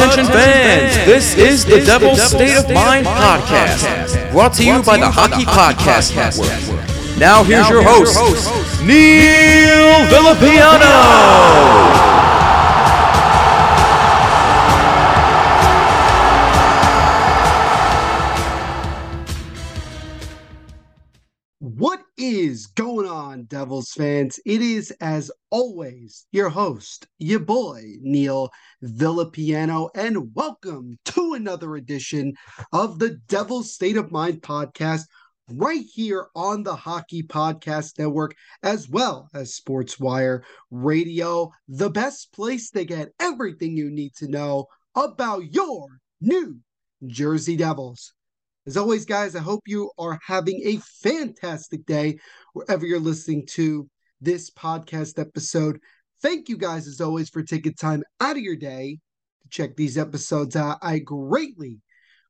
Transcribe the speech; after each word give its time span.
Attention 0.00 0.32
fans, 0.32 0.96
this 1.04 1.36
is 1.36 1.66
the 1.66 1.84
Devil's 1.84 2.22
State 2.22 2.56
of 2.56 2.70
Mind 2.70 3.06
podcast, 3.06 4.32
brought 4.32 4.54
to 4.54 4.64
you 4.64 4.82
by 4.82 4.96
the 4.96 5.10
Hockey 5.10 5.44
Podcast 5.44 6.16
Network. 6.16 6.48
Now 7.18 7.44
here's 7.44 7.68
your 7.68 7.82
host, 7.82 8.16
Neil 8.80 10.06
Villapiano. 10.08 12.09
Devils 23.70 23.92
fans? 23.92 24.40
It 24.44 24.62
is, 24.62 24.90
as 25.00 25.30
always, 25.50 26.26
your 26.32 26.48
host, 26.48 27.06
your 27.20 27.38
boy, 27.38 27.80
Neil 28.00 28.50
Villapiano, 28.82 29.90
and 29.94 30.34
welcome 30.34 30.98
to 31.04 31.34
another 31.34 31.76
edition 31.76 32.32
of 32.72 32.98
the 32.98 33.10
Devil's 33.28 33.72
State 33.72 33.96
of 33.96 34.10
Mind 34.10 34.42
podcast, 34.42 35.02
right 35.48 35.84
here 35.94 36.26
on 36.34 36.64
the 36.64 36.74
Hockey 36.74 37.22
Podcast 37.22 37.96
Network, 37.96 38.34
as 38.64 38.88
well 38.88 39.28
as 39.34 39.56
Sportswire 39.56 40.40
Radio, 40.72 41.52
the 41.68 41.90
best 41.90 42.32
place 42.32 42.70
to 42.70 42.84
get 42.84 43.12
everything 43.20 43.76
you 43.76 43.88
need 43.88 44.16
to 44.16 44.26
know 44.26 44.66
about 44.96 45.44
your 45.44 45.86
New 46.20 46.58
Jersey 47.06 47.54
Devils. 47.54 48.14
As 48.70 48.76
always, 48.76 49.04
guys, 49.04 49.34
I 49.34 49.40
hope 49.40 49.62
you 49.66 49.90
are 49.98 50.16
having 50.24 50.62
a 50.64 50.76
fantastic 51.02 51.84
day 51.86 52.20
wherever 52.52 52.86
you're 52.86 53.00
listening 53.00 53.44
to 53.46 53.90
this 54.20 54.48
podcast 54.48 55.18
episode. 55.18 55.80
Thank 56.22 56.48
you 56.48 56.56
guys, 56.56 56.86
as 56.86 57.00
always, 57.00 57.28
for 57.30 57.42
taking 57.42 57.74
time 57.74 58.04
out 58.20 58.36
of 58.36 58.44
your 58.44 58.54
day 58.54 59.00
to 59.42 59.48
check 59.48 59.74
these 59.74 59.98
episodes 59.98 60.54
out. 60.54 60.78
I 60.82 61.00
greatly, 61.00 61.80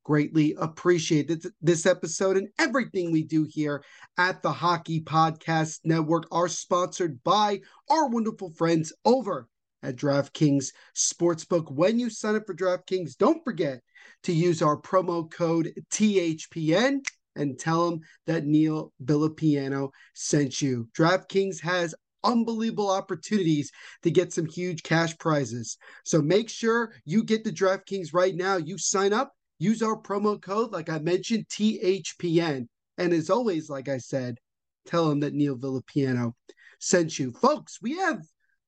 greatly 0.03 0.57
appreciate 0.59 1.31
this, 1.61 1.85
episode 1.85 2.39
and 2.39 2.49
everything 2.59 3.13
we 3.13 3.23
do 3.23 3.47
here 3.47 3.85
at 4.17 4.41
the 4.41 4.53
Hockey 4.53 5.03
Podcast 5.03 5.81
Network 5.85 6.25
are 6.33 6.49
sponsored 6.49 7.23
by 7.23 7.61
our 7.91 8.09
wonderful 8.09 8.51
friends 8.55 8.95
over 9.05 9.47
at 9.83 9.97
DraftKings 9.97 10.73
Sportsbook. 10.95 11.71
When 11.71 11.99
you 11.99 12.11
sign 12.11 12.37
up 12.37 12.47
for 12.47 12.55
DraftKings, 12.55 13.17
don't 13.17 13.45
forget 13.45 13.81
to 14.25 14.33
use 14.33 14.63
our 14.63 14.77
promo 14.77 15.31
code 15.31 15.73
THPN 15.91 17.01
and 17.37 17.59
tell 17.59 17.91
them 17.91 18.01
that 18.27 18.45
Neil 18.45 18.93
Villapiano 19.05 19.91
sent 20.15 20.61
you. 20.61 20.89
DraftKings 20.97 21.61
has 21.61 21.95
unbelievable 22.23 22.91
opportunities 22.91 23.71
to 24.03 24.11
get 24.11 24.33
some 24.33 24.47
huge 24.47 24.83
cash 24.83 25.17
prizes. 25.19 25.79
So 26.05 26.21
make 26.21 26.49
sure 26.49 26.93
you 27.05 27.25
get 27.25 27.45
the 27.45 27.53
DraftKings 27.53 28.13
right 28.13 28.35
now. 28.35 28.57
You 28.57 28.79
sign 28.79 29.13
up, 29.13 29.33
use 29.59 29.83
our 29.83 29.97
promo 29.97 30.41
code, 30.41 30.73
like 30.73 30.91
I 30.91 30.99
mentioned, 30.99 31.47
THPN. 31.49 32.69
And 32.99 33.13
as 33.13 33.31
always, 33.31 33.71
like 33.71 33.89
I 33.89 33.99
said, 33.99 34.39
tell 34.87 35.09
them 35.09 35.21
that 35.21 35.35
Neil 35.35 35.57
Villapiano 35.57 36.35
sent 36.79 37.19
you. 37.19 37.33
Folks, 37.33 37.81
we 37.81 37.97
have 37.97 38.23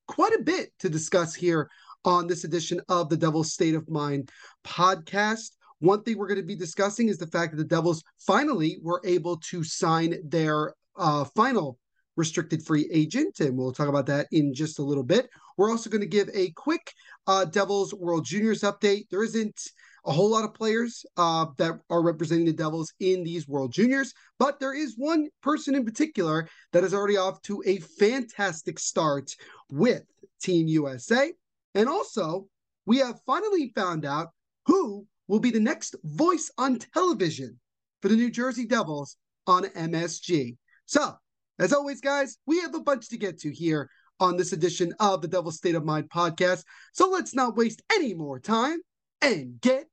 quite 0.07 0.33
a 0.33 0.43
bit 0.43 0.71
to 0.79 0.89
discuss 0.89 1.33
here 1.35 1.69
on 2.05 2.27
this 2.27 2.43
edition 2.43 2.81
of 2.89 3.09
the 3.09 3.17
Devil's 3.17 3.53
State 3.53 3.75
of 3.75 3.89
Mind 3.89 4.29
podcast. 4.65 5.51
One 5.79 6.03
thing 6.03 6.17
we're 6.17 6.27
going 6.27 6.39
to 6.39 6.45
be 6.45 6.55
discussing 6.55 7.09
is 7.09 7.17
the 7.17 7.27
fact 7.27 7.51
that 7.51 7.57
the 7.57 7.75
Devils 7.75 8.03
finally 8.19 8.77
were 8.81 9.01
able 9.05 9.37
to 9.37 9.63
sign 9.63 10.15
their 10.23 10.73
uh, 10.95 11.25
final 11.35 11.77
restricted 12.15 12.63
free 12.65 12.89
agent, 12.91 13.39
and 13.39 13.57
we'll 13.57 13.73
talk 13.73 13.87
about 13.87 14.05
that 14.05 14.27
in 14.31 14.53
just 14.53 14.79
a 14.79 14.83
little 14.83 15.03
bit. 15.03 15.29
We're 15.57 15.71
also 15.71 15.89
going 15.89 16.01
to 16.01 16.07
give 16.07 16.29
a 16.33 16.51
quick 16.51 16.93
uh, 17.27 17.45
Devils 17.45 17.93
World 17.93 18.25
Juniors 18.25 18.61
update. 18.61 19.09
There 19.09 19.23
isn't 19.23 19.59
a 20.05 20.11
whole 20.11 20.29
lot 20.29 20.43
of 20.43 20.53
players 20.53 21.05
uh, 21.17 21.45
that 21.57 21.79
are 21.89 22.01
representing 22.01 22.45
the 22.45 22.53
Devils 22.53 22.93
in 22.99 23.23
these 23.23 23.47
World 23.47 23.71
Juniors, 23.71 24.13
but 24.37 24.59
there 24.59 24.73
is 24.73 24.95
one 24.97 25.27
person 25.41 25.75
in 25.75 25.85
particular 25.85 26.47
that 26.71 26.83
is 26.83 26.93
already 26.93 27.17
off 27.17 27.41
to 27.43 27.63
a 27.65 27.77
fantastic 27.79 28.79
start 28.79 29.31
with 29.71 30.03
Team 30.41 30.67
USA. 30.67 31.31
And 31.75 31.87
also, 31.87 32.47
we 32.85 32.97
have 32.97 33.19
finally 33.25 33.71
found 33.75 34.05
out 34.05 34.29
who 34.65 35.05
will 35.27 35.39
be 35.39 35.51
the 35.51 35.59
next 35.59 35.95
voice 36.03 36.51
on 36.57 36.79
television 36.79 37.59
for 38.01 38.09
the 38.09 38.15
New 38.15 38.29
Jersey 38.29 38.65
Devils 38.65 39.15
on 39.47 39.63
MSG. 39.63 40.57
So, 40.85 41.13
as 41.59 41.71
always, 41.71 42.01
guys, 42.01 42.37
we 42.45 42.59
have 42.61 42.75
a 42.75 42.81
bunch 42.81 43.09
to 43.09 43.17
get 43.17 43.39
to 43.39 43.51
here 43.51 43.89
on 44.19 44.37
this 44.37 44.53
edition 44.53 44.93
of 44.99 45.21
the 45.21 45.27
Devil's 45.27 45.57
State 45.57 45.75
of 45.75 45.85
Mind 45.85 46.09
podcast. 46.09 46.63
So 46.93 47.09
let's 47.09 47.33
not 47.33 47.55
waste 47.55 47.81
any 47.91 48.13
more 48.13 48.39
time 48.39 48.79
and 49.23 49.61
get 49.61 49.87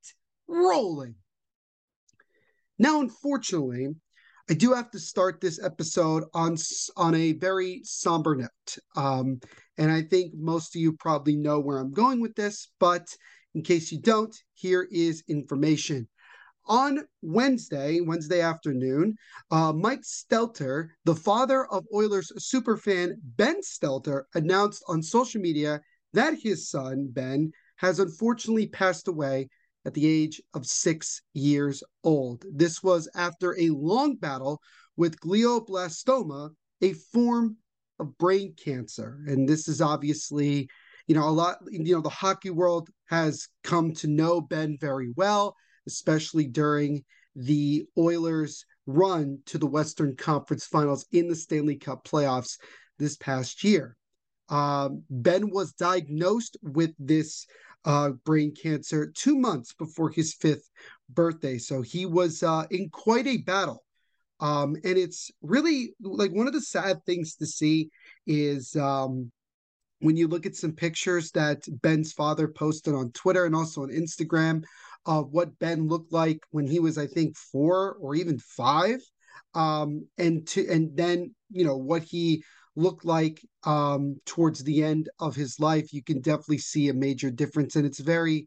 rolling. 0.48 1.14
Now, 2.78 3.00
unfortunately, 3.00 3.88
I 4.48 4.54
do 4.54 4.72
have 4.72 4.90
to 4.90 4.98
start 4.98 5.40
this 5.40 5.62
episode 5.62 6.24
on 6.34 6.56
on 6.96 7.14
a 7.14 7.32
very 7.34 7.82
somber 7.84 8.34
note. 8.34 8.78
Um, 8.96 9.40
and 9.78 9.92
I 9.92 10.02
think 10.02 10.34
most 10.34 10.74
of 10.74 10.80
you 10.80 10.92
probably 10.94 11.36
know 11.36 11.60
where 11.60 11.78
I'm 11.78 11.92
going 11.92 12.20
with 12.20 12.34
this, 12.34 12.68
but 12.80 13.06
in 13.54 13.62
case 13.62 13.92
you 13.92 14.00
don't, 14.00 14.34
here 14.54 14.88
is 14.90 15.22
information. 15.28 16.08
On 16.66 17.00
Wednesday, 17.22 18.00
Wednesday 18.00 18.40
afternoon, 18.40 19.16
uh, 19.50 19.72
Mike 19.72 20.02
Stelter, 20.02 20.88
the 21.04 21.14
father 21.14 21.66
of 21.66 21.84
Oilers 21.94 22.32
superfan 22.38 23.14
Ben 23.36 23.60
Stelter, 23.60 24.24
announced 24.34 24.82
on 24.88 25.02
social 25.02 25.40
media 25.40 25.80
that 26.12 26.34
his 26.40 26.68
son, 26.68 27.08
Ben, 27.10 27.52
has 27.80 27.98
unfortunately 27.98 28.66
passed 28.66 29.08
away 29.08 29.48
at 29.86 29.94
the 29.94 30.06
age 30.06 30.42
of 30.52 30.66
six 30.66 31.22
years 31.32 31.82
old. 32.04 32.44
This 32.52 32.82
was 32.82 33.08
after 33.14 33.58
a 33.58 33.70
long 33.70 34.16
battle 34.16 34.60
with 34.98 35.18
glioblastoma, 35.20 36.50
a 36.82 36.92
form 36.92 37.56
of 37.98 38.18
brain 38.18 38.52
cancer. 38.62 39.20
And 39.26 39.48
this 39.48 39.66
is 39.66 39.80
obviously, 39.80 40.68
you 41.06 41.14
know, 41.14 41.26
a 41.26 41.30
lot, 41.30 41.56
you 41.70 41.94
know, 41.94 42.02
the 42.02 42.10
hockey 42.10 42.50
world 42.50 42.90
has 43.06 43.48
come 43.64 43.94
to 43.94 44.08
know 44.08 44.42
Ben 44.42 44.76
very 44.78 45.14
well, 45.16 45.56
especially 45.86 46.48
during 46.48 47.02
the 47.34 47.86
Oilers' 47.96 48.66
run 48.86 49.38
to 49.46 49.56
the 49.56 49.66
Western 49.66 50.16
Conference 50.16 50.66
Finals 50.66 51.06
in 51.12 51.28
the 51.28 51.34
Stanley 51.36 51.76
Cup 51.76 52.06
playoffs 52.06 52.58
this 52.98 53.16
past 53.16 53.64
year. 53.64 53.96
Um, 54.50 55.04
ben 55.08 55.50
was 55.50 55.72
diagnosed 55.72 56.58
with 56.60 56.90
this 56.98 57.46
uh, 57.84 58.10
brain 58.24 58.54
cancer 58.54 59.10
two 59.14 59.36
months 59.36 59.72
before 59.74 60.10
his 60.10 60.34
fifth 60.34 60.68
birthday. 61.08 61.58
So 61.58 61.82
he 61.82 62.06
was 62.06 62.42
uh, 62.42 62.66
in 62.70 62.88
quite 62.90 63.26
a 63.26 63.38
battle 63.38 63.82
um, 64.40 64.74
and 64.84 64.96
it's 64.96 65.30
really 65.42 65.94
like 66.00 66.32
one 66.32 66.46
of 66.46 66.52
the 66.52 66.60
sad 66.60 67.04
things 67.04 67.36
to 67.36 67.46
see 67.46 67.90
is 68.26 68.74
um, 68.74 69.30
when 70.00 70.16
you 70.16 70.28
look 70.28 70.46
at 70.46 70.56
some 70.56 70.72
pictures 70.72 71.30
that 71.32 71.62
Ben's 71.82 72.12
father 72.12 72.48
posted 72.48 72.94
on 72.94 73.12
Twitter 73.12 73.44
and 73.44 73.54
also 73.54 73.82
on 73.82 73.90
Instagram 73.90 74.64
of 75.06 75.30
what 75.30 75.58
Ben 75.58 75.88
looked 75.88 76.12
like 76.12 76.40
when 76.50 76.66
he 76.66 76.80
was, 76.80 76.96
I 76.96 77.06
think, 77.06 77.36
four 77.36 77.96
or 78.00 78.14
even 78.14 78.38
five. 78.38 79.00
Um, 79.54 80.06
and 80.16 80.46
to 80.48 80.66
and 80.68 80.96
then 80.96 81.34
you 81.50 81.64
know 81.64 81.76
what 81.76 82.02
he 82.02 82.44
looked 82.76 83.04
like 83.04 83.40
um, 83.64 84.16
towards 84.26 84.62
the 84.62 84.82
end 84.82 85.08
of 85.18 85.34
his 85.34 85.58
life, 85.60 85.92
you 85.92 86.02
can 86.02 86.20
definitely 86.20 86.58
see 86.58 86.88
a 86.88 86.94
major 86.94 87.30
difference, 87.30 87.76
and 87.76 87.86
it's 87.86 88.00
very 88.00 88.46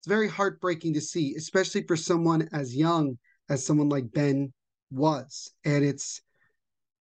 it's 0.00 0.06
very 0.08 0.28
heartbreaking 0.28 0.94
to 0.94 1.00
see, 1.00 1.34
especially 1.36 1.82
for 1.82 1.96
someone 1.96 2.48
as 2.52 2.76
young 2.76 3.18
as 3.48 3.64
someone 3.64 3.88
like 3.88 4.12
Ben 4.12 4.52
was. 4.90 5.52
And 5.64 5.84
it's 5.84 6.20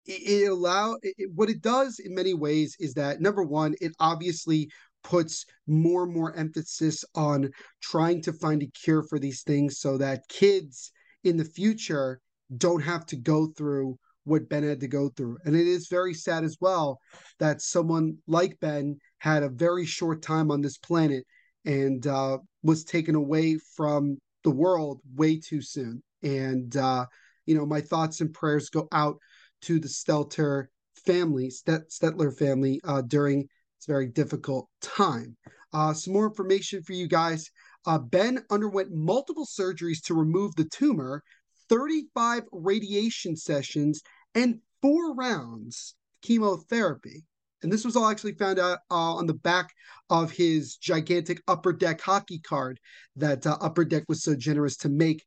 it, 0.06 0.44
it 0.44 0.52
allow 0.52 0.98
it, 1.02 1.30
what 1.34 1.50
it 1.50 1.62
does 1.62 2.00
in 2.00 2.16
many 2.16 2.34
ways 2.34 2.76
is 2.80 2.94
that 2.96 3.22
number 3.22 3.44
one 3.44 3.76
it 3.82 3.94
obviously 4.00 4.70
puts 5.04 5.46
more 5.68 6.04
and 6.04 6.14
more 6.14 6.36
emphasis 6.36 7.06
on 7.14 7.52
trying 7.82 8.22
to 8.24 8.34
find 8.34 8.64
a 8.64 8.68
cure 8.68 9.04
for 9.04 9.20
these 9.20 9.44
things 9.44 9.80
so 9.80 9.98
that 9.98 10.28
kids 10.30 10.92
in 11.24 11.38
the 11.38 11.46
future 11.46 12.20
don't 12.58 12.82
have 12.82 13.06
to 13.06 13.16
go 13.16 13.48
through 13.56 13.98
what 14.26 14.50
Ben 14.50 14.64
had 14.64 14.82
to 14.82 14.88
go 14.88 15.10
through. 15.10 15.38
And 15.46 15.56
it 15.56 15.68
is 15.68 15.88
very 15.88 16.14
sad 16.14 16.44
as 16.44 16.58
well 16.60 17.00
that 17.40 17.62
someone 17.62 18.18
like 18.28 18.60
Ben 18.60 19.00
had 19.20 19.44
a 19.44 19.50
very 19.50 19.86
short 19.86 20.22
time 20.22 20.52
on 20.52 20.62
this 20.62 20.78
planet 20.78 21.24
and 21.64 22.06
uh, 22.06 22.38
was 22.64 22.84
taken 22.84 23.16
away 23.16 23.58
from 23.76 24.18
the 24.44 24.52
world 24.52 25.00
way 25.16 25.40
too 25.40 25.62
soon. 25.62 26.04
And 26.24 26.76
uh, 26.76 27.06
you 27.46 27.56
know, 27.56 27.66
my 27.66 27.82
thoughts 27.82 28.22
and 28.22 28.34
prayers 28.34 28.70
go 28.70 28.88
out 28.92 29.18
to 29.62 29.80
the 29.80 29.88
Stelter 29.88 30.66
family, 31.06 31.50
Stetler 31.50 32.38
family, 32.38 32.82
uh, 32.84 33.02
during 33.02 33.42
this 33.42 33.86
very 33.88 34.08
difficult 34.08 34.68
time. 34.82 35.36
Uh, 35.74 35.94
some 35.94 36.14
more 36.14 36.28
information 36.28 36.82
for 36.82 36.94
you 36.94 37.08
guys. 37.08 37.50
Uh, 37.86 38.00
ben 38.00 38.44
underwent 38.50 38.92
multiple 38.92 39.46
surgeries 39.46 40.02
to 40.04 40.16
remove 40.16 40.56
the 40.56 40.66
tumor, 40.66 41.22
35 41.70 42.44
radiation 42.52 43.36
sessions, 43.36 44.02
and 44.36 44.60
four 44.82 45.16
rounds 45.16 45.96
chemotherapy. 46.22 47.24
And 47.64 47.72
this 47.72 47.86
was 47.86 47.96
all 47.96 48.08
actually 48.08 48.34
found 48.34 48.60
out 48.60 48.80
uh, 48.92 49.16
on 49.16 49.26
the 49.26 49.34
back 49.34 49.74
of 50.10 50.30
his 50.30 50.76
gigantic 50.76 51.42
Upper 51.48 51.74
Deck 51.74 52.00
hockey 52.00 52.40
card 52.40 52.80
that 53.16 53.48
uh, 53.48 53.58
Upper 53.60 53.86
Deck 53.86 54.04
was 54.08 54.22
so 54.22 54.36
generous 54.36 54.78
to 54.78 54.90
make 54.90 55.26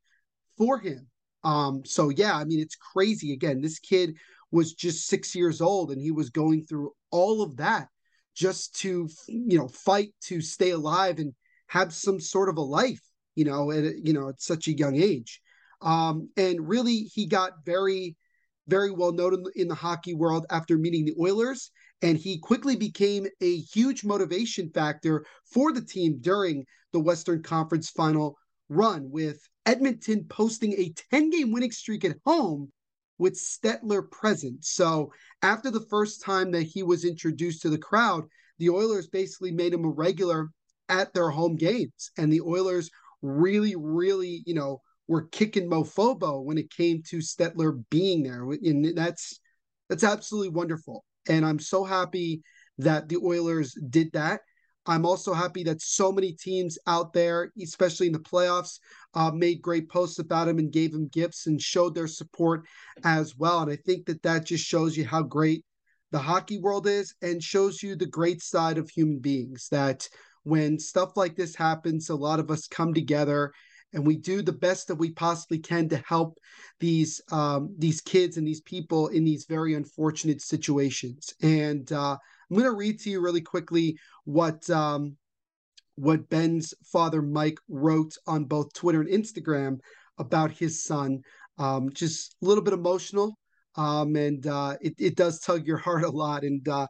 for 0.57 0.79
him. 0.79 1.07
Um, 1.43 1.83
so 1.83 2.09
yeah, 2.09 2.35
I 2.35 2.45
mean, 2.45 2.59
it's 2.59 2.75
crazy. 2.75 3.33
Again, 3.33 3.61
this 3.61 3.79
kid 3.79 4.15
was 4.51 4.73
just 4.73 5.07
six 5.07 5.35
years 5.35 5.59
old 5.59 5.91
and 5.91 6.01
he 6.01 6.11
was 6.11 6.29
going 6.29 6.65
through 6.65 6.91
all 7.11 7.41
of 7.41 7.57
that 7.57 7.87
just 8.35 8.75
to, 8.79 9.09
you 9.27 9.57
know, 9.57 9.67
fight 9.67 10.13
to 10.21 10.39
stay 10.39 10.71
alive 10.71 11.19
and 11.19 11.33
have 11.67 11.93
some 11.93 12.19
sort 12.19 12.49
of 12.49 12.57
a 12.57 12.61
life, 12.61 13.01
you 13.35 13.45
know, 13.45 13.71
at, 13.71 14.05
you 14.05 14.13
know, 14.13 14.29
at 14.29 14.41
such 14.41 14.67
a 14.67 14.77
young 14.77 14.95
age. 14.95 15.41
Um, 15.81 16.29
and 16.37 16.67
really, 16.67 16.99
he 16.99 17.25
got 17.25 17.65
very, 17.65 18.15
very 18.69 18.91
well 18.91 19.11
known 19.11 19.33
in 19.33 19.43
the, 19.43 19.51
in 19.55 19.67
the 19.67 19.75
hockey 19.75 20.13
world 20.13 20.45
after 20.49 20.77
meeting 20.77 21.05
the 21.05 21.15
Oilers. 21.19 21.71
And 22.01 22.17
he 22.17 22.39
quickly 22.39 22.75
became 22.75 23.27
a 23.41 23.57
huge 23.57 24.05
motivation 24.05 24.69
factor 24.69 25.25
for 25.45 25.73
the 25.73 25.81
team 25.81 26.19
during 26.21 26.65
the 26.93 26.99
Western 26.99 27.43
Conference 27.43 27.89
final 27.89 28.37
run, 28.69 29.09
with 29.11 29.41
Edmonton 29.65 30.25
posting 30.29 30.73
a 30.73 30.93
10 31.11 31.29
game 31.29 31.51
winning 31.51 31.71
streak 31.71 32.05
at 32.05 32.17
home 32.25 32.71
with 33.17 33.35
Stetler 33.35 34.09
present. 34.09 34.63
So 34.63 35.11
after 35.41 35.69
the 35.69 35.85
first 35.89 36.23
time 36.23 36.51
that 36.51 36.63
he 36.63 36.83
was 36.83 37.03
introduced 37.03 37.61
to 37.63 37.69
the 37.69 37.77
crowd, 37.77 38.25
the 38.59 38.69
Oilers 38.69 39.07
basically 39.07 39.51
made 39.51 39.73
him 39.73 39.85
a 39.85 39.89
regular 39.89 40.49
at 40.87 41.13
their 41.13 41.29
home 41.29 41.55
games. 41.55 42.11
And 42.17 42.31
the 42.31 42.41
Oilers 42.41 42.89
really, 43.21 43.75
really, 43.75 44.43
you 44.45 44.53
know, 44.53 44.81
were 45.09 45.23
kicking 45.23 45.67
mofobo 45.67 46.41
when 46.43 46.59
it 46.59 46.69
came 46.69 47.01
to 47.01 47.17
Stetler 47.17 47.83
being 47.89 48.21
there. 48.23 48.43
And 48.43 48.95
that's 48.95 49.39
that's 49.89 50.03
absolutely 50.03 50.49
wonderful. 50.49 51.03
And 51.27 51.43
I'm 51.43 51.59
so 51.59 51.83
happy 51.83 52.43
that 52.77 53.09
the 53.09 53.17
Oilers 53.17 53.73
did 53.89 54.11
that. 54.13 54.41
I'm 54.85 55.07
also 55.07 55.33
happy 55.33 55.63
that 55.63 55.81
so 55.81 56.11
many 56.11 56.33
teams 56.33 56.77
out 56.85 57.11
there, 57.11 57.51
especially 57.61 58.07
in 58.07 58.13
the 58.13 58.19
playoffs, 58.19 58.79
uh, 59.15 59.31
made 59.31 59.63
great 59.63 59.89
posts 59.89 60.19
about 60.19 60.47
him 60.47 60.59
and 60.59 60.71
gave 60.71 60.93
him 60.93 61.09
gifts 61.11 61.47
and 61.47 61.59
showed 61.59 61.95
their 61.95 62.07
support 62.07 62.65
as 63.03 63.35
well. 63.35 63.59
And 63.59 63.71
I 63.71 63.77
think 63.77 64.05
that 64.05 64.21
that 64.23 64.45
just 64.45 64.65
shows 64.65 64.95
you 64.95 65.05
how 65.05 65.23
great 65.23 65.65
the 66.11 66.19
hockey 66.19 66.59
world 66.59 66.87
is 66.87 67.15
and 67.21 67.41
shows 67.41 67.81
you 67.81 67.95
the 67.95 68.05
great 68.05 68.41
side 68.43 68.77
of 68.77 68.89
human 68.89 69.19
beings. 69.19 69.67
That 69.71 70.07
when 70.43 70.77
stuff 70.77 71.17
like 71.17 71.35
this 71.35 71.55
happens, 71.55 72.09
a 72.09 72.15
lot 72.15 72.39
of 72.39 72.51
us 72.51 72.67
come 72.67 72.93
together 72.93 73.51
and 73.93 74.05
we 74.05 74.15
do 74.17 74.41
the 74.41 74.51
best 74.51 74.87
that 74.87 74.95
we 74.95 75.11
possibly 75.11 75.59
can 75.59 75.89
to 75.89 75.97
help 76.07 76.37
these 76.79 77.21
um, 77.31 77.73
these 77.77 78.01
kids 78.01 78.37
and 78.37 78.47
these 78.47 78.61
people 78.61 79.07
in 79.07 79.23
these 79.23 79.45
very 79.45 79.73
unfortunate 79.73 80.41
situations. 80.41 81.33
And 81.41 81.91
uh, 81.91 82.17
I'm 82.49 82.57
going 82.57 82.69
to 82.69 82.75
read 82.75 82.99
to 83.01 83.09
you 83.09 83.21
really 83.21 83.41
quickly 83.41 83.97
what 84.25 84.69
um, 84.69 85.17
what 85.95 86.29
Ben's 86.29 86.73
father 86.91 87.21
Mike 87.21 87.59
wrote 87.67 88.15
on 88.27 88.45
both 88.45 88.73
Twitter 88.73 89.01
and 89.01 89.09
Instagram 89.09 89.79
about 90.17 90.51
his 90.51 90.83
son. 90.83 91.21
Um, 91.57 91.89
just 91.91 92.35
a 92.41 92.45
little 92.45 92.63
bit 92.63 92.73
emotional, 92.73 93.37
um, 93.75 94.15
and 94.15 94.45
uh, 94.47 94.75
it 94.81 94.93
it 94.97 95.15
does 95.15 95.39
tug 95.39 95.65
your 95.67 95.77
heart 95.77 96.03
a 96.03 96.09
lot. 96.09 96.43
And 96.43 96.65
uh, 96.67 96.87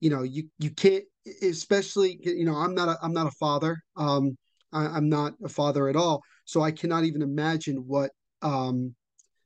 you 0.00 0.10
know, 0.10 0.22
you 0.22 0.48
you 0.58 0.70
can't, 0.70 1.04
especially 1.42 2.18
you 2.22 2.44
know, 2.44 2.54
I'm 2.56 2.74
not 2.74 2.88
a 2.88 2.98
I'm 3.02 3.12
not 3.12 3.28
a 3.28 3.36
father. 3.38 3.78
Um, 3.96 4.36
I, 4.72 4.96
am 4.96 5.08
not 5.08 5.34
a 5.44 5.48
father 5.48 5.88
at 5.88 5.96
all, 5.96 6.22
so 6.44 6.62
I 6.62 6.70
cannot 6.70 7.04
even 7.04 7.22
imagine 7.22 7.76
what 7.86 8.10
um, 8.42 8.94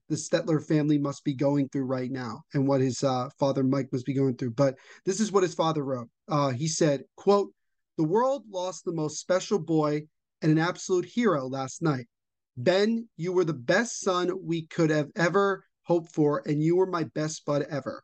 the 0.09 0.17
Stetler 0.17 0.65
family 0.65 0.99
must 0.99 1.25
be 1.25 1.35
going 1.35 1.69
through 1.69 1.87
right 1.87 2.11
now 2.11 2.43
and 2.53 2.67
what 2.67 2.81
his 2.81 3.03
uh, 3.03 3.29
father 3.39 3.63
Mike 3.63 3.89
must 3.93 4.07
be 4.07 4.15
going 4.15 4.37
through. 4.37 4.53
But 4.53 4.77
this 5.05 5.21
is 5.21 5.33
what 5.33 5.43
his 5.43 5.55
father 5.55 5.83
wrote. 5.83 6.09
Uh, 6.29 6.51
he 6.51 6.69
said, 6.69 7.03
"quote 7.17 7.53
The 7.97 8.05
world 8.05 8.45
lost 8.51 8.85
the 8.85 8.93
most 8.93 9.19
special 9.19 9.59
boy 9.59 10.03
and 10.43 10.53
an 10.53 10.59
absolute 10.59 11.07
hero 11.07 11.47
last 11.49 11.81
night. 11.81 12.07
Ben, 12.57 13.09
you 13.17 13.33
were 13.33 13.45
the 13.45 13.55
best 13.55 14.01
son 14.01 14.31
we 14.43 14.67
could 14.67 14.91
have 14.91 15.11
ever 15.17 15.65
hoped 15.85 16.13
for, 16.13 16.43
and 16.47 16.63
you 16.63 16.77
were 16.77 16.87
my 16.87 17.05
best 17.15 17.45
bud 17.45 17.63
ever. 17.71 18.03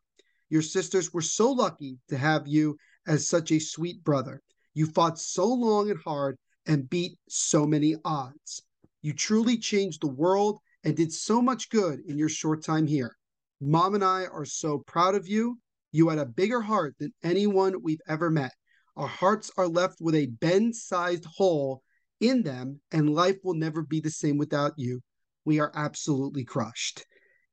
Your 0.49 0.63
sisters 0.63 1.13
were 1.13 1.23
so 1.23 1.53
lucky 1.53 1.99
to 2.09 2.17
have 2.17 2.49
you 2.49 2.77
as 3.07 3.29
such 3.29 3.53
a 3.53 3.61
sweet 3.61 4.03
brother. 4.03 4.41
You 4.75 4.87
fought 4.87 5.19
so 5.19 5.47
long 5.47 5.91
and 5.91 6.01
hard 6.01 6.37
and 6.67 6.89
beat 6.89 7.19
so 7.29 7.67
many 7.67 7.97
odds. 8.05 8.63
You 9.03 9.13
truly 9.13 9.59
changed 9.59 10.03
the 10.03 10.09
world." 10.09 10.61
and 10.85 10.97
did 10.97 11.13
so 11.13 11.43
much 11.43 11.71
good 11.71 12.01
in 12.07 12.19
your 12.19 12.29
short 12.29 12.65
time 12.65 12.87
here. 12.87 13.17
Mom 13.61 13.95
and 13.95 14.05
I 14.05 14.27
are 14.27 14.45
so 14.45 14.79
proud 14.87 15.15
of 15.15 15.29
you. 15.29 15.59
You 15.93 16.09
had 16.09 16.19
a 16.19 16.27
bigger 16.27 16.61
heart 16.61 16.95
than 16.99 17.13
anyone 17.23 17.83
we've 17.83 18.01
ever 18.09 18.31
met. 18.31 18.53
Our 18.97 19.07
hearts 19.07 19.51
are 19.57 19.69
left 19.69 20.01
with 20.01 20.15
a 20.15 20.27
Ben 20.27 20.73
sized 20.73 21.25
hole 21.25 21.83
in 22.21 22.43
them, 22.43 22.81
and 22.93 23.15
life 23.15 23.39
will 23.43 23.55
never 23.55 23.83
be 23.83 24.01
the 24.01 24.11
same 24.11 24.39
without 24.39 24.73
you. 24.77 25.01
We 25.45 25.61
are 25.61 25.73
absolutely 25.75 26.45
crushed. 26.45 27.05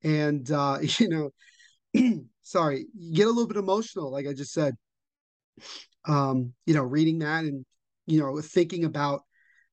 And, 0.04 0.50
uh, 0.52 0.80
you 1.00 1.10
know, 1.10 1.30
sorry, 2.44 2.86
you 2.98 3.16
get 3.16 3.28
a 3.28 3.32
little 3.32 3.48
bit 3.48 3.58
emotional, 3.58 4.12
like 4.12 4.28
I 4.28 4.34
just 4.34 4.54
said. 4.54 4.76
Um, 6.08 6.54
you 6.66 6.74
know, 6.74 6.84
reading 6.84 7.20
that 7.20 7.44
and, 7.44 7.66
you 8.08 8.20
know, 8.20 8.42
thinking 8.42 8.86
about 8.86 9.22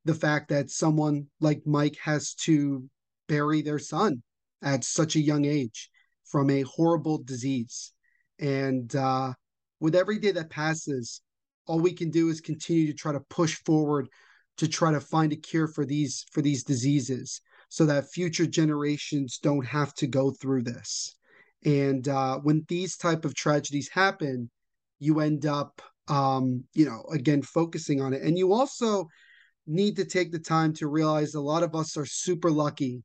the 0.04 0.14
fact 0.14 0.50
that 0.50 0.70
someone 0.70 1.26
like 1.40 1.62
Mike 1.64 1.96
has 2.02 2.34
to 2.34 2.84
bury 3.26 3.62
their 3.62 3.78
son 3.78 4.22
at 4.62 4.84
such 4.84 5.16
a 5.16 5.20
young 5.20 5.46
age 5.46 5.90
from 6.24 6.50
a 6.50 6.62
horrible 6.62 7.22
disease. 7.22 7.92
And 8.38 8.94
uh, 8.94 9.32
with 9.80 9.94
every 9.94 10.18
day 10.18 10.32
that 10.32 10.50
passes, 10.50 11.22
all 11.66 11.80
we 11.80 11.92
can 11.92 12.10
do 12.10 12.28
is 12.28 12.40
continue 12.40 12.86
to 12.86 12.92
try 12.92 13.12
to 13.12 13.20
push 13.30 13.54
forward 13.64 14.08
to 14.56 14.68
try 14.68 14.92
to 14.92 15.00
find 15.00 15.32
a 15.32 15.36
cure 15.36 15.66
for 15.66 15.84
these 15.84 16.24
for 16.32 16.42
these 16.42 16.64
diseases 16.64 17.40
so 17.68 17.86
that 17.86 18.10
future 18.10 18.46
generations 18.46 19.38
don't 19.42 19.66
have 19.66 19.94
to 19.94 20.06
go 20.06 20.30
through 20.30 20.62
this 20.62 21.16
and 21.64 22.08
uh, 22.08 22.38
when 22.38 22.64
these 22.68 22.96
type 22.96 23.24
of 23.24 23.34
tragedies 23.34 23.88
happen 23.88 24.50
you 24.98 25.20
end 25.20 25.46
up 25.46 25.82
um, 26.08 26.64
you 26.74 26.84
know 26.84 27.04
again 27.12 27.42
focusing 27.42 28.00
on 28.00 28.12
it 28.12 28.22
and 28.22 28.38
you 28.38 28.52
also 28.52 29.08
need 29.66 29.96
to 29.96 30.04
take 30.04 30.30
the 30.30 30.38
time 30.38 30.72
to 30.74 30.88
realize 30.88 31.34
a 31.34 31.40
lot 31.40 31.62
of 31.62 31.74
us 31.74 31.96
are 31.96 32.06
super 32.06 32.50
lucky 32.50 33.02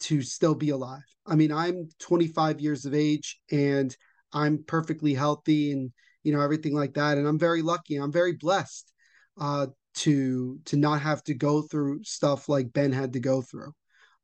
to 0.00 0.22
still 0.22 0.54
be 0.54 0.70
alive. 0.70 1.02
I 1.26 1.36
mean, 1.36 1.52
I'm 1.52 1.88
25 2.00 2.60
years 2.60 2.84
of 2.84 2.94
age 2.94 3.38
and 3.50 3.94
I'm 4.32 4.64
perfectly 4.66 5.14
healthy 5.14 5.72
and 5.72 5.92
you 6.22 6.32
know 6.32 6.40
everything 6.40 6.74
like 6.74 6.94
that 6.94 7.18
and 7.18 7.26
I'm 7.26 7.38
very 7.38 7.62
lucky. 7.62 7.96
I'm 7.96 8.12
very 8.12 8.32
blessed 8.32 8.92
uh 9.40 9.68
to 9.92 10.58
to 10.66 10.76
not 10.76 11.00
have 11.02 11.22
to 11.24 11.34
go 11.34 11.62
through 11.62 12.04
stuff 12.04 12.48
like 12.48 12.72
Ben 12.72 12.92
had 12.92 13.12
to 13.14 13.20
go 13.20 13.42
through. 13.42 13.72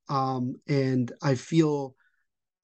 Um 0.09 0.55
and 0.69 1.13
I 1.23 1.35
feel 1.35 1.95